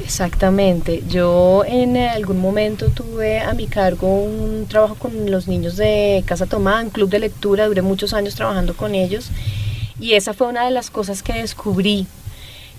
Exactamente. 0.03 1.03
Yo 1.09 1.63
en 1.65 1.97
algún 1.97 2.39
momento 2.39 2.89
tuve 2.89 3.39
a 3.39 3.53
mi 3.53 3.65
cargo 3.65 4.23
un 4.23 4.67
trabajo 4.67 4.95
con 4.95 5.31
los 5.31 5.47
niños 5.47 5.77
de 5.77 6.23
Casa 6.27 6.45
Tomada, 6.45 6.83
un 6.83 6.89
club 6.89 7.09
de 7.09 7.19
lectura, 7.19 7.67
duré 7.67 7.81
muchos 7.81 8.13
años 8.13 8.35
trabajando 8.35 8.75
con 8.75 8.93
ellos 8.93 9.31
y 9.99 10.13
esa 10.13 10.33
fue 10.33 10.47
una 10.47 10.65
de 10.65 10.71
las 10.71 10.89
cosas 10.89 11.23
que 11.23 11.33
descubrí, 11.33 12.07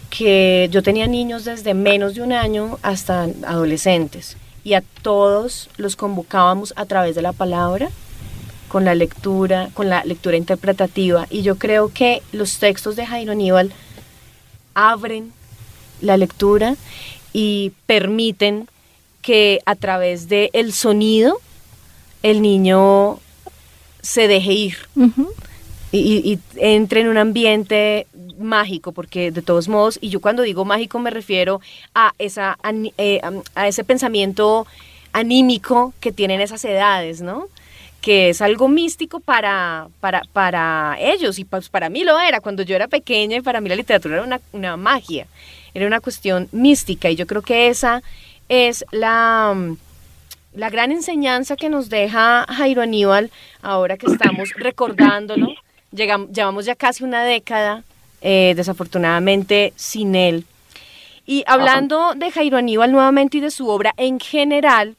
que 0.09 0.69
yo 0.71 0.83
tenía 0.83 1.07
niños 1.07 1.45
desde 1.45 1.75
menos 1.75 2.15
de 2.15 2.23
un 2.23 2.33
año 2.33 2.79
hasta 2.83 3.29
adolescentes. 3.47 4.37
Y 4.65 4.75
a 4.75 4.83
todos 5.03 5.71
los 5.77 5.97
convocábamos 5.97 6.75
a 6.77 6.85
través 6.87 7.15
de 7.15 7.23
la 7.23 7.33
palabra 7.33 7.91
con 8.69 8.85
la 8.85 8.95
lectura, 8.95 9.71
con 9.75 9.89
la 9.89 10.05
lectura 10.05 10.37
interpretativa. 10.37 11.27
Y 11.31 11.43
yo 11.43 11.57
creo 11.57 11.93
que 11.93 12.23
los 12.33 12.59
textos 12.59 12.97
de 12.97 13.07
Jairo 13.07 13.33
Aníbal 13.33 13.73
abren 14.75 15.33
la 16.01 16.17
lectura 16.17 16.77
y 17.33 17.73
permiten 17.87 18.69
que 19.23 19.61
a 19.67 19.77
través 19.77 20.29
del 20.29 20.51
el 20.53 20.73
sonido 20.73 21.39
el 22.23 22.43
niño 22.43 23.19
se 24.03 24.29
deje 24.29 24.53
ir 24.53 24.77
y, 25.93 26.39
entre 26.57 27.01
en 27.01 27.09
un 27.09 27.19
ambiente 27.19 28.07
mágico, 28.39 28.93
porque 28.93 29.31
de 29.31 29.43
todos 29.43 29.69
modos, 29.69 29.99
y 30.01 30.09
yo 30.09 30.21
cuando 30.21 30.43
digo 30.43 30.65
mágico 30.65 30.99
me 30.99 31.11
refiero 31.11 31.61
a, 31.95 32.13
esa, 32.19 32.59
eh, 32.97 33.21
a 33.55 33.69
ese 33.69 33.85
pensamiento 33.85 34.67
anímico 35.13 35.93
que 36.01 36.13
tienen 36.13 36.41
esas 36.41 36.65
edades, 36.65 37.21
¿no? 37.21 37.49
que 38.01 38.31
es 38.31 38.41
algo 38.41 38.69
místico 38.69 39.21
para, 39.21 39.89
para, 40.01 40.23
para 40.33 40.97
ellos 40.99 41.39
y 41.39 41.45
pues 41.45 41.69
para 41.69 41.91
mí 41.91 42.05
lo 42.05 42.19
era. 42.19 42.41
Cuando 42.41 42.63
yo 42.63 42.75
era 42.75 42.89
pequeña 42.89 43.37
y 43.37 43.41
para 43.43 43.61
mí 43.61 43.69
la 43.69 43.77
literatura 43.77 44.17
era 44.17 44.25
una, 44.25 44.41
una 44.53 44.77
magia, 44.77 45.27
era 45.75 45.87
una 45.87 46.01
cuestión 46.01 46.49
mística 46.53 47.11
y 47.11 47.17
yo 47.17 47.27
creo 47.27 47.43
que 47.43 47.69
esa 47.69 48.03
es 48.49 48.85
la, 48.91 49.55
la 50.55 50.71
gran 50.71 50.93
enseñanza 50.93 51.57
que 51.57 51.69
nos 51.69 51.91
deja 51.91 52.47
Jairo 52.49 52.83
Aníbal, 52.83 53.31
ahora 53.61 53.97
que 53.97 54.07
estamos 54.07 54.51
recordándolo, 54.57 55.49
llegamos, 55.93 56.31
llevamos 56.33 56.65
ya 56.65 56.75
casi 56.75 57.05
una 57.05 57.25
década, 57.25 57.83
eh, 58.21 58.55
desafortunadamente, 58.57 59.73
sin 59.77 60.15
él. 60.15 60.45
Y 61.27 61.45
hablando 61.47 62.15
de 62.15 62.31
Jairo 62.31 62.57
Aníbal 62.57 62.91
nuevamente 62.91 63.39
y 63.39 63.41
de 63.41 63.51
su 63.51 63.69
obra 63.69 63.95
en 63.97 64.19
general, 64.19 64.97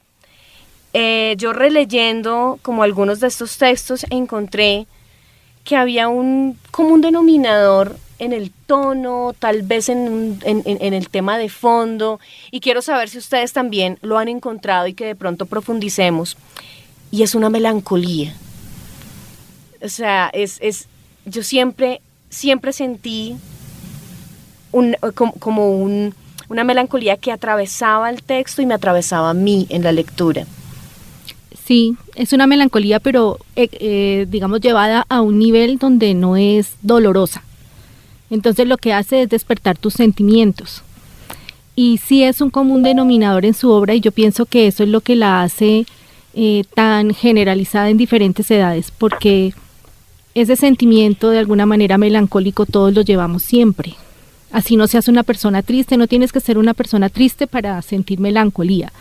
eh, 0.94 1.34
yo 1.38 1.52
releyendo 1.52 2.58
como 2.62 2.82
algunos 2.82 3.20
de 3.20 3.28
estos 3.28 3.56
textos 3.58 4.06
encontré 4.10 4.86
que 5.64 5.76
había 5.76 6.08
un 6.08 6.58
común 6.70 7.00
denominador 7.00 7.96
en 8.18 8.32
el 8.32 8.52
tono, 8.66 9.34
tal 9.38 9.62
vez 9.62 9.88
en, 9.88 10.38
en, 10.44 10.94
el 10.94 11.08
tema 11.08 11.38
de 11.38 11.48
fondo, 11.48 12.20
y 12.50 12.60
quiero 12.60 12.80
saber 12.80 13.08
si 13.08 13.18
ustedes 13.18 13.52
también 13.52 13.98
lo 14.00 14.16
han 14.16 14.28
encontrado 14.28 14.86
y 14.86 14.94
que 14.94 15.04
de 15.04 15.16
pronto 15.16 15.46
profundicemos, 15.46 16.36
y 17.10 17.24
es 17.24 17.34
una 17.34 17.50
melancolía. 17.50 18.32
O 19.82 19.88
sea, 19.88 20.30
es, 20.32 20.58
es 20.60 20.86
yo 21.24 21.42
siempre, 21.42 22.00
siempre 22.30 22.72
sentí 22.72 23.36
un, 24.70 24.96
como, 25.38 25.70
un, 25.70 26.14
una 26.48 26.64
melancolía 26.64 27.16
que 27.16 27.32
atravesaba 27.32 28.10
el 28.10 28.22
texto 28.22 28.62
y 28.62 28.66
me 28.66 28.74
atravesaba 28.74 29.30
a 29.30 29.34
mí 29.34 29.66
en 29.70 29.82
la 29.82 29.92
lectura. 29.92 30.46
Sí, 31.64 31.96
es 32.16 32.32
una 32.32 32.46
melancolía, 32.46 32.98
pero 32.98 33.38
eh, 33.54 33.68
eh, 33.72 34.26
digamos 34.28 34.60
llevada 34.60 35.06
a 35.08 35.20
un 35.20 35.38
nivel 35.38 35.78
donde 35.78 36.14
no 36.14 36.36
es 36.36 36.72
dolorosa. 36.82 37.42
Entonces 38.30 38.66
lo 38.66 38.78
que 38.78 38.92
hace 38.92 39.22
es 39.22 39.28
despertar 39.28 39.78
tus 39.78 39.94
sentimientos. 39.94 40.82
Y 41.76 41.98
sí 41.98 42.22
es 42.24 42.40
un 42.40 42.50
común 42.50 42.82
denominador 42.82 43.44
en 43.44 43.54
su 43.54 43.70
obra 43.70 43.94
y 43.94 44.00
yo 44.00 44.12
pienso 44.12 44.44
que 44.46 44.66
eso 44.66 44.82
es 44.82 44.88
lo 44.88 45.00
que 45.00 45.16
la 45.16 45.42
hace 45.42 45.86
eh, 46.34 46.64
tan 46.74 47.14
generalizada 47.14 47.90
en 47.90 47.96
diferentes 47.96 48.50
edades, 48.50 48.90
porque 48.90 49.54
ese 50.34 50.56
sentimiento 50.56 51.30
de 51.30 51.38
alguna 51.38 51.66
manera 51.66 51.98
melancólico 51.98 52.66
todos 52.66 52.94
lo 52.94 53.02
llevamos 53.02 53.42
siempre. 53.42 53.94
Así 54.50 54.76
no 54.76 54.86
seas 54.86 55.08
una 55.08 55.22
persona 55.22 55.62
triste, 55.62 55.96
no 55.96 56.06
tienes 56.06 56.32
que 56.32 56.40
ser 56.40 56.58
una 56.58 56.74
persona 56.74 57.08
triste 57.08 57.46
para 57.46 57.80
sentir 57.82 58.20
melancolía. 58.20 58.92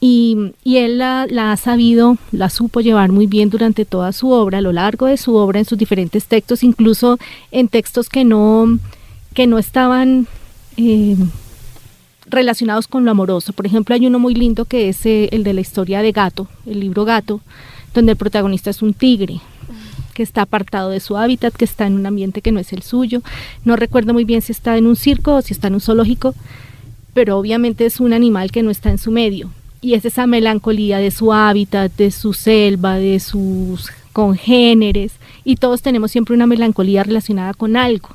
Y, 0.00 0.52
él 0.64 0.98
la, 0.98 1.24
ha 1.24 1.56
sabido, 1.56 2.18
la 2.30 2.50
supo 2.50 2.80
llevar 2.80 3.10
muy 3.10 3.26
bien 3.26 3.50
durante 3.50 3.84
toda 3.84 4.12
su 4.12 4.30
obra, 4.30 4.58
a 4.58 4.60
lo 4.60 4.72
largo 4.72 5.06
de 5.06 5.16
su 5.16 5.34
obra, 5.34 5.58
en 5.58 5.64
sus 5.64 5.76
diferentes 5.76 6.26
textos, 6.26 6.62
incluso 6.62 7.18
en 7.50 7.68
textos 7.68 8.08
que 8.08 8.24
no, 8.24 8.78
que 9.34 9.46
no 9.48 9.58
estaban 9.58 10.28
eh, 10.76 11.16
relacionados 12.26 12.86
con 12.86 13.04
lo 13.04 13.10
amoroso. 13.10 13.52
Por 13.52 13.66
ejemplo, 13.66 13.94
hay 13.94 14.06
uno 14.06 14.20
muy 14.20 14.34
lindo 14.34 14.66
que 14.66 14.88
es 14.88 15.04
eh, 15.04 15.30
el 15.32 15.42
de 15.42 15.54
la 15.54 15.62
historia 15.62 16.00
de 16.00 16.12
Gato, 16.12 16.46
el 16.64 16.80
libro 16.80 17.04
Gato, 17.04 17.40
donde 17.92 18.12
el 18.12 18.18
protagonista 18.18 18.70
es 18.70 18.82
un 18.82 18.94
tigre 18.94 19.40
que 20.18 20.24
está 20.24 20.42
apartado 20.42 20.90
de 20.90 20.98
su 20.98 21.16
hábitat, 21.16 21.54
que 21.54 21.64
está 21.64 21.86
en 21.86 21.94
un 21.94 22.04
ambiente 22.04 22.42
que 22.42 22.50
no 22.50 22.58
es 22.58 22.72
el 22.72 22.82
suyo. 22.82 23.22
No 23.64 23.76
recuerdo 23.76 24.12
muy 24.12 24.24
bien 24.24 24.42
si 24.42 24.50
está 24.50 24.76
en 24.76 24.88
un 24.88 24.96
circo 24.96 25.36
o 25.36 25.42
si 25.42 25.52
está 25.52 25.68
en 25.68 25.74
un 25.74 25.80
zoológico, 25.80 26.34
pero 27.14 27.38
obviamente 27.38 27.86
es 27.86 28.00
un 28.00 28.12
animal 28.12 28.50
que 28.50 28.64
no 28.64 28.72
está 28.72 28.90
en 28.90 28.98
su 28.98 29.12
medio. 29.12 29.52
Y 29.80 29.94
es 29.94 30.04
esa 30.04 30.26
melancolía 30.26 30.98
de 30.98 31.12
su 31.12 31.32
hábitat, 31.32 31.92
de 31.94 32.10
su 32.10 32.32
selva, 32.32 32.96
de 32.96 33.20
sus 33.20 33.92
congéneres, 34.12 35.12
y 35.44 35.54
todos 35.54 35.82
tenemos 35.82 36.10
siempre 36.10 36.34
una 36.34 36.48
melancolía 36.48 37.04
relacionada 37.04 37.54
con 37.54 37.76
algo, 37.76 38.08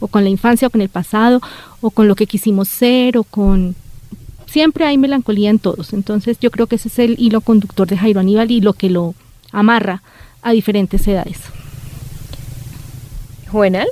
o 0.00 0.08
con 0.08 0.24
la 0.24 0.28
infancia, 0.28 0.68
o 0.68 0.70
con 0.70 0.82
el 0.82 0.90
pasado, 0.90 1.40
o 1.80 1.88
con 1.88 2.06
lo 2.06 2.16
que 2.16 2.26
quisimos 2.26 2.68
ser, 2.68 3.16
o 3.16 3.24
con... 3.24 3.74
Siempre 4.44 4.84
hay 4.84 4.98
melancolía 4.98 5.48
en 5.48 5.58
todos, 5.58 5.94
entonces 5.94 6.38
yo 6.38 6.50
creo 6.50 6.66
que 6.66 6.76
ese 6.76 6.88
es 6.88 6.98
el 6.98 7.14
hilo 7.18 7.40
conductor 7.40 7.88
de 7.88 7.96
Jairo 7.96 8.20
Aníbal 8.20 8.50
y 8.50 8.60
lo 8.60 8.74
que 8.74 8.90
lo 8.90 9.14
amarra 9.52 10.02
a 10.42 10.52
diferentes 10.52 11.06
edades. 11.06 11.40
¿Juvenal? 13.50 13.88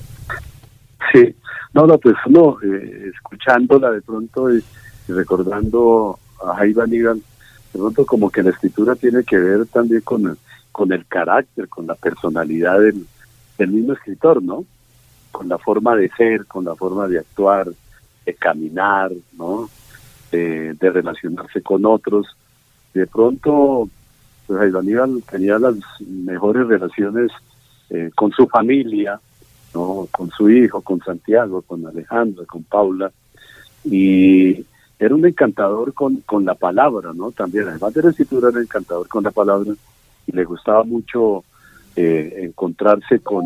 Sí, 1.12 1.34
no, 1.72 1.86
no, 1.86 1.98
pues 1.98 2.16
no, 2.26 2.58
eh, 2.62 3.10
escuchándola 3.14 3.90
de 3.90 4.02
pronto 4.02 4.50
y 4.54 4.62
recordando 5.08 6.18
a 6.44 6.54
Jaime 6.56 6.82
Aníbal, 6.82 7.22
de 7.72 7.78
pronto 7.78 8.06
como 8.06 8.30
que 8.30 8.42
la 8.42 8.50
escritura 8.50 8.94
tiene 8.96 9.24
que 9.24 9.38
ver 9.38 9.66
también 9.66 10.00
con 10.02 10.26
el, 10.26 10.36
con 10.72 10.92
el 10.92 11.06
carácter, 11.06 11.68
con 11.68 11.86
la 11.86 11.94
personalidad 11.94 12.78
del, 12.80 13.06
mismo 13.68 13.94
escritor, 13.94 14.42
¿no? 14.42 14.64
Con 15.32 15.48
la 15.48 15.56
forma 15.56 15.96
de 15.96 16.10
ser, 16.10 16.44
con 16.44 16.64
la 16.66 16.74
forma 16.74 17.08
de 17.08 17.18
actuar, 17.18 17.68
de 18.26 18.34
caminar, 18.34 19.10
¿no? 19.38 19.70
De, 20.30 20.76
relacionarse 20.80 21.62
con 21.62 21.86
otros. 21.86 22.26
De 22.92 23.06
pronto, 23.06 23.88
pues 24.46 24.74
Aníbal 24.74 25.22
tenía 25.30 25.58
las 25.58 25.76
mejores 26.00 26.66
relaciones 26.66 27.30
eh, 27.90 28.10
con 28.14 28.30
su 28.32 28.46
familia, 28.46 29.20
¿no? 29.74 30.08
Con 30.10 30.30
su 30.30 30.50
hijo, 30.50 30.80
con 30.80 31.00
Santiago, 31.00 31.62
con 31.62 31.86
Alejandra, 31.86 32.44
con 32.46 32.62
Paula. 32.64 33.10
Y, 33.84 34.64
era 34.98 35.14
un 35.14 35.26
encantador 35.26 35.92
con, 35.92 36.16
con 36.22 36.44
la 36.44 36.54
palabra, 36.54 37.12
¿no? 37.14 37.30
También, 37.30 37.68
además 37.68 37.92
de 37.92 38.02
la 38.02 38.10
escritura, 38.10 38.48
era 38.48 38.60
encantador 38.60 39.06
con 39.08 39.24
la 39.24 39.30
palabra 39.30 39.72
y 40.26 40.32
le 40.32 40.44
gustaba 40.44 40.84
mucho 40.84 41.44
eh, 41.94 42.44
encontrarse 42.44 43.20
con, 43.20 43.44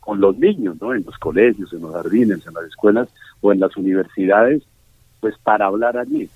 con 0.00 0.20
los 0.20 0.36
niños, 0.36 0.76
¿no? 0.80 0.94
En 0.94 1.04
los 1.04 1.16
colegios, 1.18 1.72
en 1.72 1.80
los 1.80 1.94
jardines, 1.94 2.46
en 2.46 2.54
las 2.54 2.64
escuelas 2.64 3.08
o 3.40 3.52
en 3.52 3.60
las 3.60 3.74
universidades, 3.76 4.62
pues 5.20 5.34
para 5.42 5.66
hablar 5.66 5.96
allí. 5.96 6.28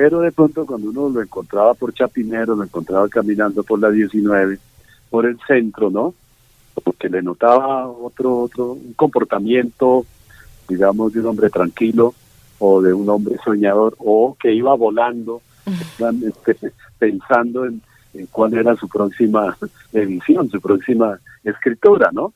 Pero 0.00 0.20
de 0.20 0.32
pronto 0.32 0.64
cuando 0.64 0.88
uno 0.88 1.10
lo 1.10 1.20
encontraba 1.20 1.74
por 1.74 1.92
Chapinero, 1.92 2.56
lo 2.56 2.64
encontraba 2.64 3.06
caminando 3.10 3.62
por 3.62 3.78
la 3.78 3.90
19, 3.90 4.58
por 5.10 5.26
el 5.26 5.38
centro, 5.46 5.90
¿no? 5.90 6.14
Porque 6.82 7.10
le 7.10 7.20
notaba 7.20 7.86
otro, 7.86 8.38
otro, 8.38 8.72
un 8.72 8.94
comportamiento, 8.94 10.06
digamos, 10.66 11.12
de 11.12 11.20
un 11.20 11.26
hombre 11.26 11.50
tranquilo, 11.50 12.14
o 12.60 12.80
de 12.80 12.94
un 12.94 13.10
hombre 13.10 13.36
soñador 13.44 13.94
o 13.98 14.34
que 14.40 14.54
iba 14.54 14.74
volando 14.74 15.42
este, 16.46 16.72
pensando 16.98 17.66
en, 17.66 17.82
cuál 18.30 18.54
era 18.54 18.74
su 18.76 18.88
próxima 18.88 19.54
edición, 19.92 20.48
su 20.48 20.62
próxima 20.62 21.20
escritura, 21.44 22.08
¿no? 22.10 22.32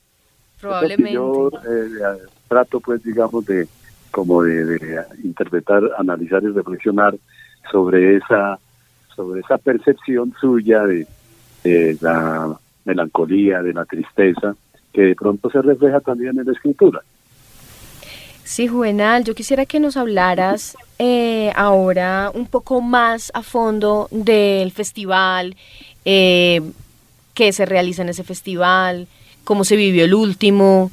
Probablemente. 0.61 1.15
Yo 1.15 1.49
eh, 1.49 2.19
trato, 2.47 2.81
pues, 2.81 3.03
digamos, 3.03 3.47
de 3.47 3.67
como 4.11 4.43
de, 4.43 5.03
interpretar, 5.25 5.83
analizar 5.97 6.43
y 6.45 6.49
reflexionar 6.49 7.17
sobre 7.71 8.17
esa 8.17 8.59
sobre 9.15 9.41
esa 9.41 9.59
percepción 9.59 10.35
suya 10.41 10.85
de, 10.85 11.07
de 11.63 11.97
la 12.01 12.59
melancolía, 12.85 13.63
de 13.63 13.73
la 13.73 13.85
tristeza, 13.85 14.57
que 14.93 15.03
de 15.03 15.15
pronto 15.15 15.51
se 15.51 15.63
refleja 15.63 16.01
también 16.01 16.39
en 16.39 16.47
la 16.47 16.53
escritura. 16.53 17.01
Sí, 18.45 18.69
Juvenal, 18.69 19.25
yo 19.25 19.35
quisiera 19.35 19.65
que 19.65 19.81
nos 19.81 19.97
hablaras 19.97 20.77
eh, 20.99 21.51
ahora 21.57 22.31
un 22.35 22.47
poco 22.47 22.83
más 22.83 23.33
a 23.35 23.43
fondo 23.43 24.09
del 24.11 24.71
festival, 24.71 25.57
eh, 26.05 26.61
qué 27.33 27.53
se 27.53 27.65
realiza 27.65 28.03
en 28.03 28.11
ese 28.11 28.23
festival, 28.23 29.09
cómo 29.45 29.65
se 29.65 29.77
vivió 29.77 30.05
el 30.05 30.15
último. 30.15 30.91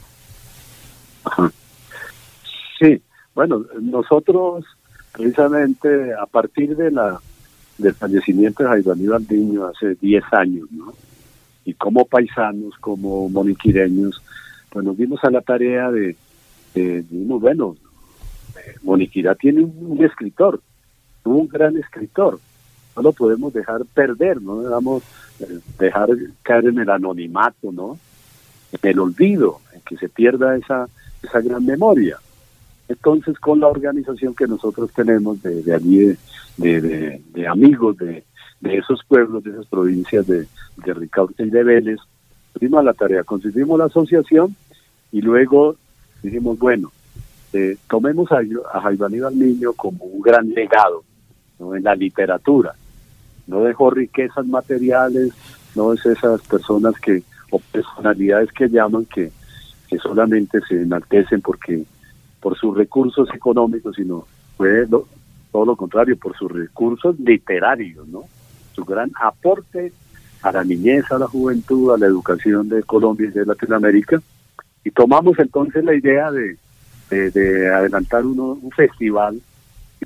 Sí, 2.80 3.02
bueno, 3.36 3.66
nosotros 3.82 4.66
precisamente 5.12 6.14
a 6.14 6.26
partir 6.26 6.76
de 6.76 6.92
la 6.92 7.20
del 7.78 7.94
fallecimiento 7.96 8.64
de 8.64 8.70
Jairo 8.70 8.92
Aníbal 8.92 9.26
Niño 9.28 9.66
hace 9.66 9.96
10 9.96 10.24
años, 10.34 10.72
¿no? 10.72 10.94
Y 11.66 11.74
como 11.74 12.06
paisanos, 12.06 12.76
como 12.80 13.28
moniquireños, 13.30 14.22
pues 14.70 14.86
nos 14.86 14.98
dimos 14.98 15.24
a 15.24 15.32
la 15.32 15.42
tarea 15.42 15.90
de 15.92 16.16
eh, 16.76 17.04
bueno, 17.10 17.76
Moniquirá 18.84 19.36
tiene 19.36 19.62
un, 19.62 20.04
escritor, 20.04 20.62
un 21.24 21.48
gran 21.48 21.78
escritor, 21.78 22.40
no 22.96 23.02
lo 23.02 23.14
podemos 23.14 23.54
dejar 23.54 23.86
perder, 23.86 24.42
no 24.42 24.62
debemos 24.62 25.04
eh, 25.40 25.60
dejar 25.80 26.10
caer 26.44 26.68
en 26.68 26.80
el 26.80 26.90
anonimato, 26.90 27.72
¿no? 27.72 27.98
En 28.72 28.90
el 28.90 29.00
olvido, 29.00 29.60
en 29.74 29.82
que 29.82 29.98
se 29.98 30.10
pierda 30.10 30.56
esa, 30.56 30.88
esa 31.22 31.42
gran 31.42 31.66
memoria. 31.66 32.18
Entonces, 32.92 33.40
con 33.40 33.62
la 33.62 33.68
organización 33.68 34.36
que 34.36 34.48
nosotros 34.48 34.92
tenemos 34.94 35.42
de, 35.42 35.74
allí, 35.74 36.14
de, 36.58 37.48
amigos 37.48 37.96
de, 37.98 38.26
esos 38.64 39.02
pueblos, 39.08 39.44
de 39.46 39.52
esas 39.52 39.66
provincias 39.68 40.28
de, 40.28 40.42
de 40.42 41.10
y 41.38 41.50
de 41.50 41.64
Vélez, 41.64 42.00
dimos 42.60 42.84
la 42.84 42.94
tarea, 42.94 43.24
constituimos 43.24 43.80
la 43.80 43.86
asociación 43.86 44.54
y 45.14 45.22
luego 45.22 45.78
dijimos, 46.22 46.60
bueno, 46.60 46.92
eh, 47.54 47.78
tomemos 47.90 48.30
a, 48.34 48.42
a 48.74 48.82
Jaime 48.82 49.22
como 49.78 50.04
un 50.04 50.22
gran 50.22 50.50
legado 50.50 51.06
en 51.60 51.84
la 51.84 51.96
literatura. 51.96 52.76
No 53.48 53.64
dejó 53.64 53.90
riquezas 53.90 54.46
materiales, 54.48 55.32
no 55.76 55.94
es 55.94 56.06
esas 56.06 56.42
personas 56.42 56.96
que, 57.00 57.24
o 57.52 57.60
personalidades 57.60 58.52
que 58.52 58.68
llaman 58.68 59.06
que, 59.06 59.32
que 59.88 59.98
solamente 59.98 60.60
se 60.68 60.82
enaltecen 60.82 61.40
porque 61.40 61.86
por 62.42 62.58
sus 62.58 62.76
recursos 62.76 63.30
económicos, 63.34 63.96
sino 63.96 64.26
fue 64.58 64.86
todo 65.52 65.66
lo 65.66 65.76
contrario, 65.76 66.18
por 66.18 66.36
sus 66.36 66.52
recursos 66.52 67.20
literarios, 67.20 68.08
¿no? 68.08 68.24
Su 68.74 68.84
gran 68.84 69.12
aporte 69.22 69.94
a 70.42 70.52
la 70.52 70.64
niñez, 70.64 71.10
a 71.12 71.20
la 71.20 71.28
juventud, 71.28 71.94
a 71.94 71.98
la 71.98 72.08
educación 72.08 72.68
de 72.70 72.84
Colombia 72.84 73.28
y 73.28 73.32
de 73.32 73.46
Latinoamérica. 73.46 74.22
Y 74.84 74.92
tomamos 74.92 75.38
entonces 75.40 75.84
la 75.84 75.94
idea 75.94 76.32
de, 76.32 76.58
de, 77.10 77.74
adelantar 77.74 78.26
uno, 78.26 78.58
un 78.62 78.72
festival, 78.72 79.40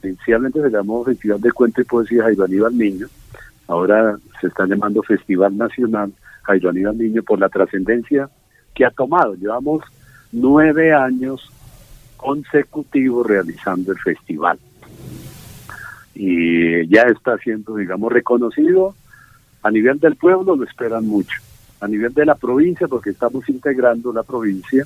inicialmente 0.03 0.61
se 0.61 0.69
llamó 0.69 1.05
Festival 1.05 1.39
de 1.39 1.51
Cuento 1.51 1.81
y 1.81 1.85
Poesía 1.85 2.23
Jairo 2.23 2.43
Aníbal 2.43 2.77
Niño, 2.77 3.07
ahora 3.67 4.17
se 4.41 4.47
está 4.47 4.65
llamando 4.65 5.01
Festival 5.03 5.55
Nacional 5.57 6.11
Jairo 6.43 6.69
Aníbal 6.69 6.97
Niño 6.97 7.23
por 7.23 7.39
la 7.39 7.49
trascendencia 7.49 8.29
que 8.73 8.85
ha 8.85 8.91
tomado. 8.91 9.35
Llevamos 9.35 9.83
nueve 10.31 10.93
años 10.93 11.49
consecutivos 12.17 13.25
realizando 13.25 13.91
el 13.91 13.99
festival. 13.99 14.59
Y 16.13 16.87
ya 16.87 17.03
está 17.03 17.37
siendo, 17.37 17.75
digamos, 17.75 18.11
reconocido 18.11 18.95
a 19.63 19.71
nivel 19.71 19.99
del 19.99 20.15
pueblo, 20.15 20.55
lo 20.55 20.63
esperan 20.63 21.07
mucho. 21.07 21.41
A 21.81 21.87
nivel 21.87 22.13
de 22.13 22.25
la 22.25 22.35
provincia, 22.35 22.87
porque 22.87 23.09
estamos 23.09 23.47
integrando 23.49 24.13
la 24.13 24.23
provincia, 24.23 24.85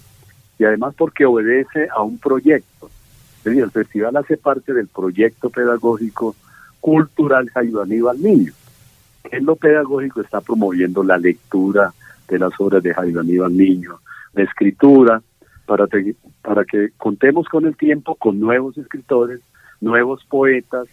y 0.57 0.63
además 0.63 0.95
porque 0.97 1.25
obedece 1.25 1.87
a 1.89 2.01
un 2.01 2.17
proyecto. 2.17 2.89
El 3.45 3.71
festival 3.71 4.17
hace 4.17 4.37
parte 4.37 4.73
del 4.73 4.87
proyecto 4.87 5.49
pedagógico 5.49 6.35
cultural 6.79 7.49
Jairo 7.49 7.81
Aníbal 7.81 8.21
Niño. 8.21 8.53
En 9.31 9.45
lo 9.45 9.55
pedagógico 9.55 10.21
está 10.21 10.41
promoviendo 10.41 11.03
la 11.03 11.17
lectura 11.17 11.93
de 12.27 12.39
las 12.39 12.51
obras 12.59 12.83
de 12.83 12.93
Jairo 12.93 13.21
Aníbal 13.21 13.55
Niño, 13.55 13.99
la 14.33 14.43
escritura, 14.43 15.21
para, 15.69 15.85
para 16.41 16.65
que 16.65 16.89
contemos 16.97 17.47
con 17.47 17.67
el 17.67 17.77
tiempo 17.77 18.15
con 18.15 18.39
nuevos 18.39 18.75
escritores, 18.75 19.39
nuevos 19.79 20.25
poetas. 20.25 20.87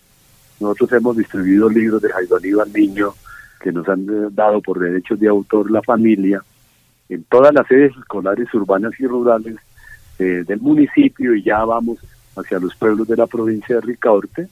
Nosotros 0.60 0.92
hemos 0.92 1.16
distribuido 1.16 1.70
libros 1.70 2.02
de 2.02 2.10
Jairo 2.10 2.36
Aníbal 2.36 2.70
Niño 2.74 3.14
que 3.58 3.72
nos 3.72 3.88
han 3.88 4.02
eh, 4.02 4.28
dado 4.32 4.60
por 4.60 4.78
derechos 4.78 5.18
de 5.18 5.28
autor 5.28 5.70
la 5.70 5.80
familia 5.80 6.42
en 7.08 7.24
todas 7.24 7.54
las 7.54 7.66
sedes 7.66 7.96
escolares 7.96 8.52
urbanas 8.52 8.92
y 9.00 9.06
rurales 9.06 9.56
eh, 10.18 10.44
del 10.46 10.60
municipio 10.60 11.34
y 11.34 11.42
ya 11.42 11.64
vamos 11.64 11.98
hacia 12.36 12.58
los 12.58 12.74
pueblos 12.74 13.08
de 13.08 13.16
la 13.16 13.26
provincia 13.26 13.76
de 13.76 13.80
Ricaurte. 13.80 14.46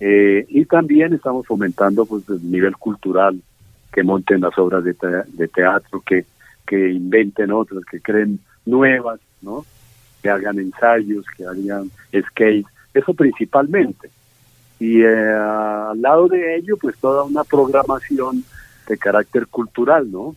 Eh, 0.00 0.46
y 0.48 0.64
también 0.64 1.14
estamos 1.14 1.46
fomentando 1.46 2.06
pues 2.06 2.28
el 2.28 2.50
nivel 2.50 2.76
cultural, 2.76 3.40
que 3.92 4.02
monten 4.02 4.40
las 4.40 4.58
obras 4.58 4.82
de, 4.82 4.96
de 5.28 5.48
teatro, 5.48 6.02
que, 6.04 6.24
que 6.66 6.90
inventen 6.90 7.52
otras, 7.52 7.84
que 7.84 8.00
creen 8.00 8.40
nuevas, 8.66 9.20
¿no? 9.42 9.64
Que 10.22 10.30
hagan 10.30 10.58
ensayos, 10.58 11.24
que 11.36 11.44
hagan 11.44 11.90
skate, 12.28 12.66
eso 12.94 13.14
principalmente. 13.14 14.10
Y 14.80 15.02
eh, 15.02 15.32
al 15.32 16.00
lado 16.00 16.28
de 16.28 16.56
ello, 16.56 16.76
pues 16.76 16.96
toda 16.98 17.24
una 17.24 17.44
programación 17.44 18.44
de 18.86 18.98
carácter 18.98 19.46
cultural, 19.48 20.10
¿no? 20.10 20.34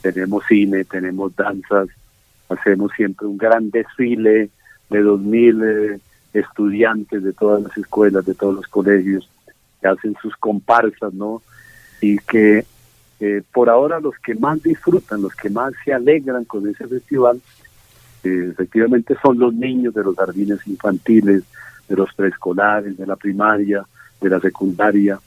Tenemos 0.00 0.44
cine, 0.48 0.84
tenemos 0.84 1.34
danzas, 1.36 1.88
hacemos 2.48 2.92
siempre 2.96 3.26
un 3.26 3.36
gran 3.36 3.70
desfile 3.70 4.50
de 4.90 5.02
dos 5.02 5.20
mil 5.20 5.62
eh, 5.62 6.00
estudiantes 6.32 7.22
de 7.22 7.32
todas 7.32 7.62
las 7.62 7.76
escuelas, 7.76 8.24
de 8.24 8.34
todos 8.34 8.54
los 8.54 8.66
colegios, 8.68 9.28
que 9.80 9.88
hacen 9.88 10.16
sus 10.22 10.34
comparsas, 10.36 11.12
¿no? 11.12 11.42
Y 12.00 12.18
que 12.18 12.64
eh, 13.20 13.42
por 13.52 13.68
ahora 13.68 14.00
los 14.00 14.16
que 14.18 14.34
más 14.34 14.62
disfrutan, 14.62 15.22
los 15.22 15.34
que 15.34 15.50
más 15.50 15.72
se 15.84 15.92
alegran 15.92 16.44
con 16.44 16.68
ese 16.68 16.86
festival, 16.86 17.40
eh, 18.24 18.48
efectivamente 18.52 19.16
son 19.22 19.38
los 19.38 19.54
niños 19.54 19.94
de 19.94 20.04
los 20.04 20.16
jardines 20.16 20.66
infantiles, 20.66 21.42
de 21.88 21.96
los 21.96 22.12
preescolares, 22.14 22.96
de 22.96 23.06
la 23.06 23.16
primaria, 23.16 23.84
de 24.20 24.28
la 24.28 24.40
secundaria, 24.40 25.18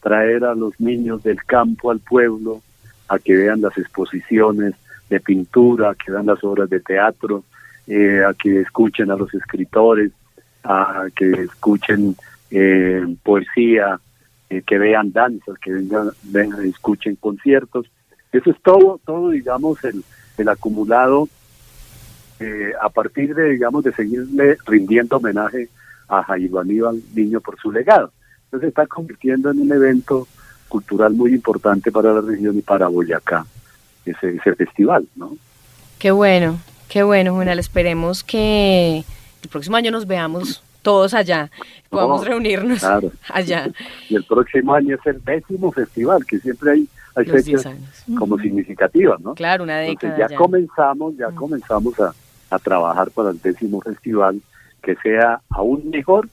traer 0.00 0.44
a 0.44 0.54
los 0.54 0.78
niños 0.80 1.22
del 1.22 1.42
campo 1.44 1.90
al 1.90 2.00
pueblo 2.00 2.62
a 3.08 3.18
que 3.18 3.36
vean 3.36 3.60
las 3.60 3.76
exposiciones 3.78 4.74
de 5.08 5.20
pintura, 5.20 5.90
a 5.90 5.94
que 5.94 6.12
vean 6.12 6.26
las 6.26 6.42
obras 6.44 6.68
de 6.68 6.80
teatro, 6.80 7.44
eh, 7.86 8.22
a 8.24 8.34
que 8.34 8.60
escuchen 8.60 9.10
a 9.10 9.16
los 9.16 9.32
escritores, 9.34 10.12
a 10.64 11.06
que 11.14 11.30
escuchen 11.30 12.16
poesía, 13.22 14.00
eh, 14.48 14.62
que 14.62 14.78
vean 14.78 15.12
danzas, 15.12 15.58
que 15.58 15.72
vengan, 15.72 16.10
vengan, 16.22 16.64
escuchen 16.64 17.16
conciertos. 17.16 17.86
Eso 18.32 18.50
es 18.50 18.62
todo, 18.62 19.00
todo 19.04 19.30
digamos, 19.30 19.82
el, 19.84 20.04
el 20.38 20.48
acumulado 20.48 21.28
eh, 22.40 22.72
a 22.80 22.88
partir 22.88 23.34
de, 23.34 23.50
digamos, 23.50 23.84
de 23.84 23.92
seguirle 23.92 24.58
rindiendo 24.66 25.16
homenaje 25.16 25.68
a 26.08 26.22
Jairo 26.22 26.60
Aníbal 26.60 27.02
Niño 27.14 27.40
por 27.40 27.58
su 27.58 27.72
legado. 27.72 28.12
Entonces 28.44 28.66
se 28.66 28.68
está 28.68 28.86
convirtiendo 28.86 29.50
en 29.50 29.60
un 29.60 29.72
evento 29.72 30.28
cultural 30.68 31.14
muy 31.14 31.32
importante 31.32 31.90
para 31.90 32.12
la 32.12 32.20
región 32.20 32.56
y 32.58 32.62
para 32.62 32.88
Boyacá, 32.88 33.46
ese, 34.04 34.36
ese 34.36 34.54
festival, 34.54 35.06
¿no? 35.16 35.36
Qué 35.98 36.10
bueno, 36.10 36.58
qué 36.88 37.02
bueno, 37.02 37.32
Juvenal. 37.32 37.58
Esperemos 37.58 38.22
que 38.22 39.04
el 39.42 39.48
próximo 39.48 39.76
año 39.76 39.90
nos 39.90 40.06
veamos 40.06 40.62
todos 40.82 41.14
allá, 41.14 41.50
podamos 41.90 42.24
reunirnos 42.24 42.84
allá. 43.28 43.68
Y 44.08 44.14
el 44.14 44.24
próximo 44.24 44.74
año 44.74 44.96
es 44.96 45.06
el 45.06 45.24
décimo 45.24 45.72
festival, 45.72 46.24
que 46.26 46.38
siempre 46.38 46.72
hay, 46.72 46.88
hay 47.14 47.24
fechas 47.24 47.68
como 48.18 48.38
significativas, 48.38 49.20
¿no? 49.20 49.34
Claro, 49.34 49.64
una 49.64 49.78
década. 49.78 50.28
ya, 50.28 50.36
comenzamos, 50.36 51.16
ya 51.16 51.30
comenzamos 51.32 51.98
a, 51.98 52.14
a 52.50 52.58
trabajar 52.58 53.10
para 53.10 53.30
el 53.30 53.40
décimo 53.40 53.80
festival 53.80 54.40
que 54.82 54.96
sea 54.96 55.40
aún 55.50 55.90
mejor 55.90 56.28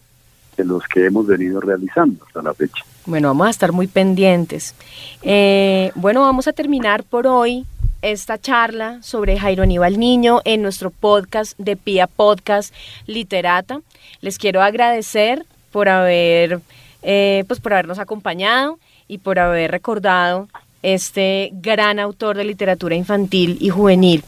de 0.57 0.65
los 0.65 0.83
que 0.87 1.05
hemos 1.05 1.25
venido 1.25 1.59
realizando 1.59 2.23
hasta 2.25 2.41
la 2.41 2.53
fecha. 2.53 2.83
Bueno, 3.05 3.29
vamos 3.29 3.47
a 3.47 3.49
estar 3.49 3.71
muy 3.71 3.87
pendientes. 3.87 4.75
Eh, 5.23 5.91
bueno, 5.95 6.21
vamos 6.21 6.47
a 6.47 6.53
terminar 6.53 7.03
por 7.03 7.27
hoy 7.27 7.65
esta 8.01 8.37
charla 8.37 9.01
sobre 9.01 9.39
Jairo 9.39 9.63
Aníbal 9.63 9.97
Niño 9.97 10.41
en 10.45 10.61
nuestro 10.61 10.91
podcast 10.91 11.57
de 11.57 11.75
Pia 11.75 12.07
Podcast 12.07 12.73
Literata. 13.07 13.81
Les 14.21 14.37
quiero 14.37 14.61
agradecer 14.61 15.45
por 15.71 15.89
haber, 15.89 16.59
eh, 17.01 17.43
pues 17.47 17.59
por 17.59 17.73
habernos 17.73 17.99
acompañado 17.99 18.77
y 19.07 19.17
por 19.17 19.39
haber 19.39 19.71
recordado 19.71 20.47
este 20.83 21.49
gran 21.53 21.97
autor 21.99 22.37
de 22.37 22.43
literatura 22.43 22.95
infantil 22.95 23.57
y 23.59 23.69
juvenil. 23.69 24.23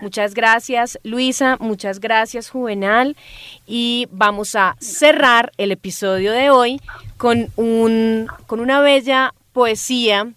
Muchas 0.00 0.34
gracias 0.34 0.98
Luisa, 1.02 1.56
muchas 1.58 1.98
gracias 1.98 2.50
Juvenal 2.50 3.16
y 3.66 4.06
vamos 4.12 4.54
a 4.54 4.76
cerrar 4.78 5.50
el 5.56 5.72
episodio 5.72 6.30
de 6.32 6.50
hoy 6.50 6.80
con, 7.16 7.50
un, 7.56 8.28
con 8.46 8.60
una 8.60 8.80
bella 8.80 9.34
poesía 9.52 10.30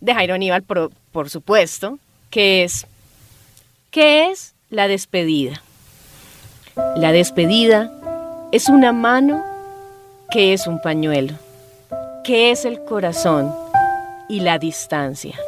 de 0.00 0.14
Jairo 0.14 0.34
Aníbal, 0.34 0.64
por 0.64 1.30
supuesto, 1.30 1.98
que 2.30 2.64
es, 2.64 2.86
¿qué 3.92 4.30
es 4.30 4.54
la 4.68 4.88
despedida? 4.88 5.62
La 6.96 7.12
despedida 7.12 7.92
es 8.50 8.68
una 8.68 8.92
mano 8.92 9.44
que 10.32 10.52
es 10.52 10.66
un 10.66 10.82
pañuelo, 10.82 11.34
que 12.24 12.50
es 12.50 12.64
el 12.64 12.84
corazón 12.84 13.54
y 14.28 14.40
la 14.40 14.58
distancia. 14.58 15.38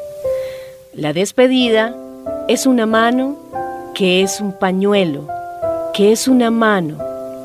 La 0.92 1.12
despedida 1.12 1.94
es 2.48 2.64
una 2.66 2.86
mano 2.86 3.36
que 3.94 4.22
es 4.22 4.40
un 4.40 4.56
pañuelo, 4.56 5.28
que 5.92 6.12
es 6.12 6.28
una 6.28 6.50
mano 6.50 6.98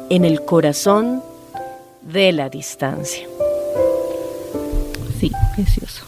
en 0.10 0.26
el 0.26 0.46
corazón 0.46 1.24
de 2.02 2.32
la 2.32 2.50
distancia. 2.50 3.28
Sí, 5.20 5.32
precioso. 5.56 6.04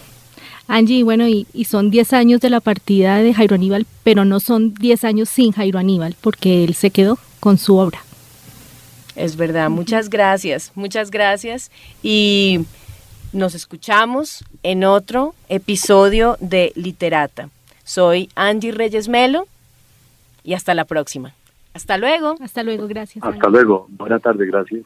Angie, 0.68 1.04
bueno, 1.04 1.28
y, 1.28 1.46
son 1.66 1.90
10 1.90 2.14
años 2.14 2.42
de 2.42 2.50
la 2.50 2.60
partida 2.60 3.18
de 3.18 3.34
Jairo 3.34 3.56
Aníbal, 3.56 3.86
pero 4.04 4.26
no 4.26 4.40
son 4.40 4.74
10 4.76 5.04
años 5.06 5.30
sin 5.30 5.52
Jairo 5.52 5.80
Aníbal, 5.80 6.16
porque 6.22 6.64
él 6.64 6.76
se 6.76 6.92
quedó 6.92 7.18
con 7.40 7.58
su 7.58 7.78
obra. 7.78 8.04
Es 9.16 9.36
verdad, 9.36 9.70
muchas 9.70 10.10
gracias, 10.10 10.72
muchas 10.76 11.12
gracias. 11.12 11.72
Y 12.02 12.62
nos 13.32 13.56
escuchamos 13.56 14.44
en 14.62 14.84
otro 14.84 15.36
episodio 15.50 16.38
de 16.40 16.72
Literata. 16.76 17.50
Soy 17.84 18.30
Angie 18.36 18.72
Reyes 18.72 19.08
Melo 19.08 19.48
y 20.43 20.54
hasta 20.54 20.74
la 20.74 20.86
próxima. 20.86 21.34
Hasta 21.74 21.98
luego. 21.98 22.36
Hasta 22.41 22.63
luego, 22.63 22.88
gracias. 22.88 23.24
Hasta 23.24 23.50
luego. 23.50 23.88
Buenas 23.89 24.22
tardes, 24.22 24.48
gracias. 24.48 24.86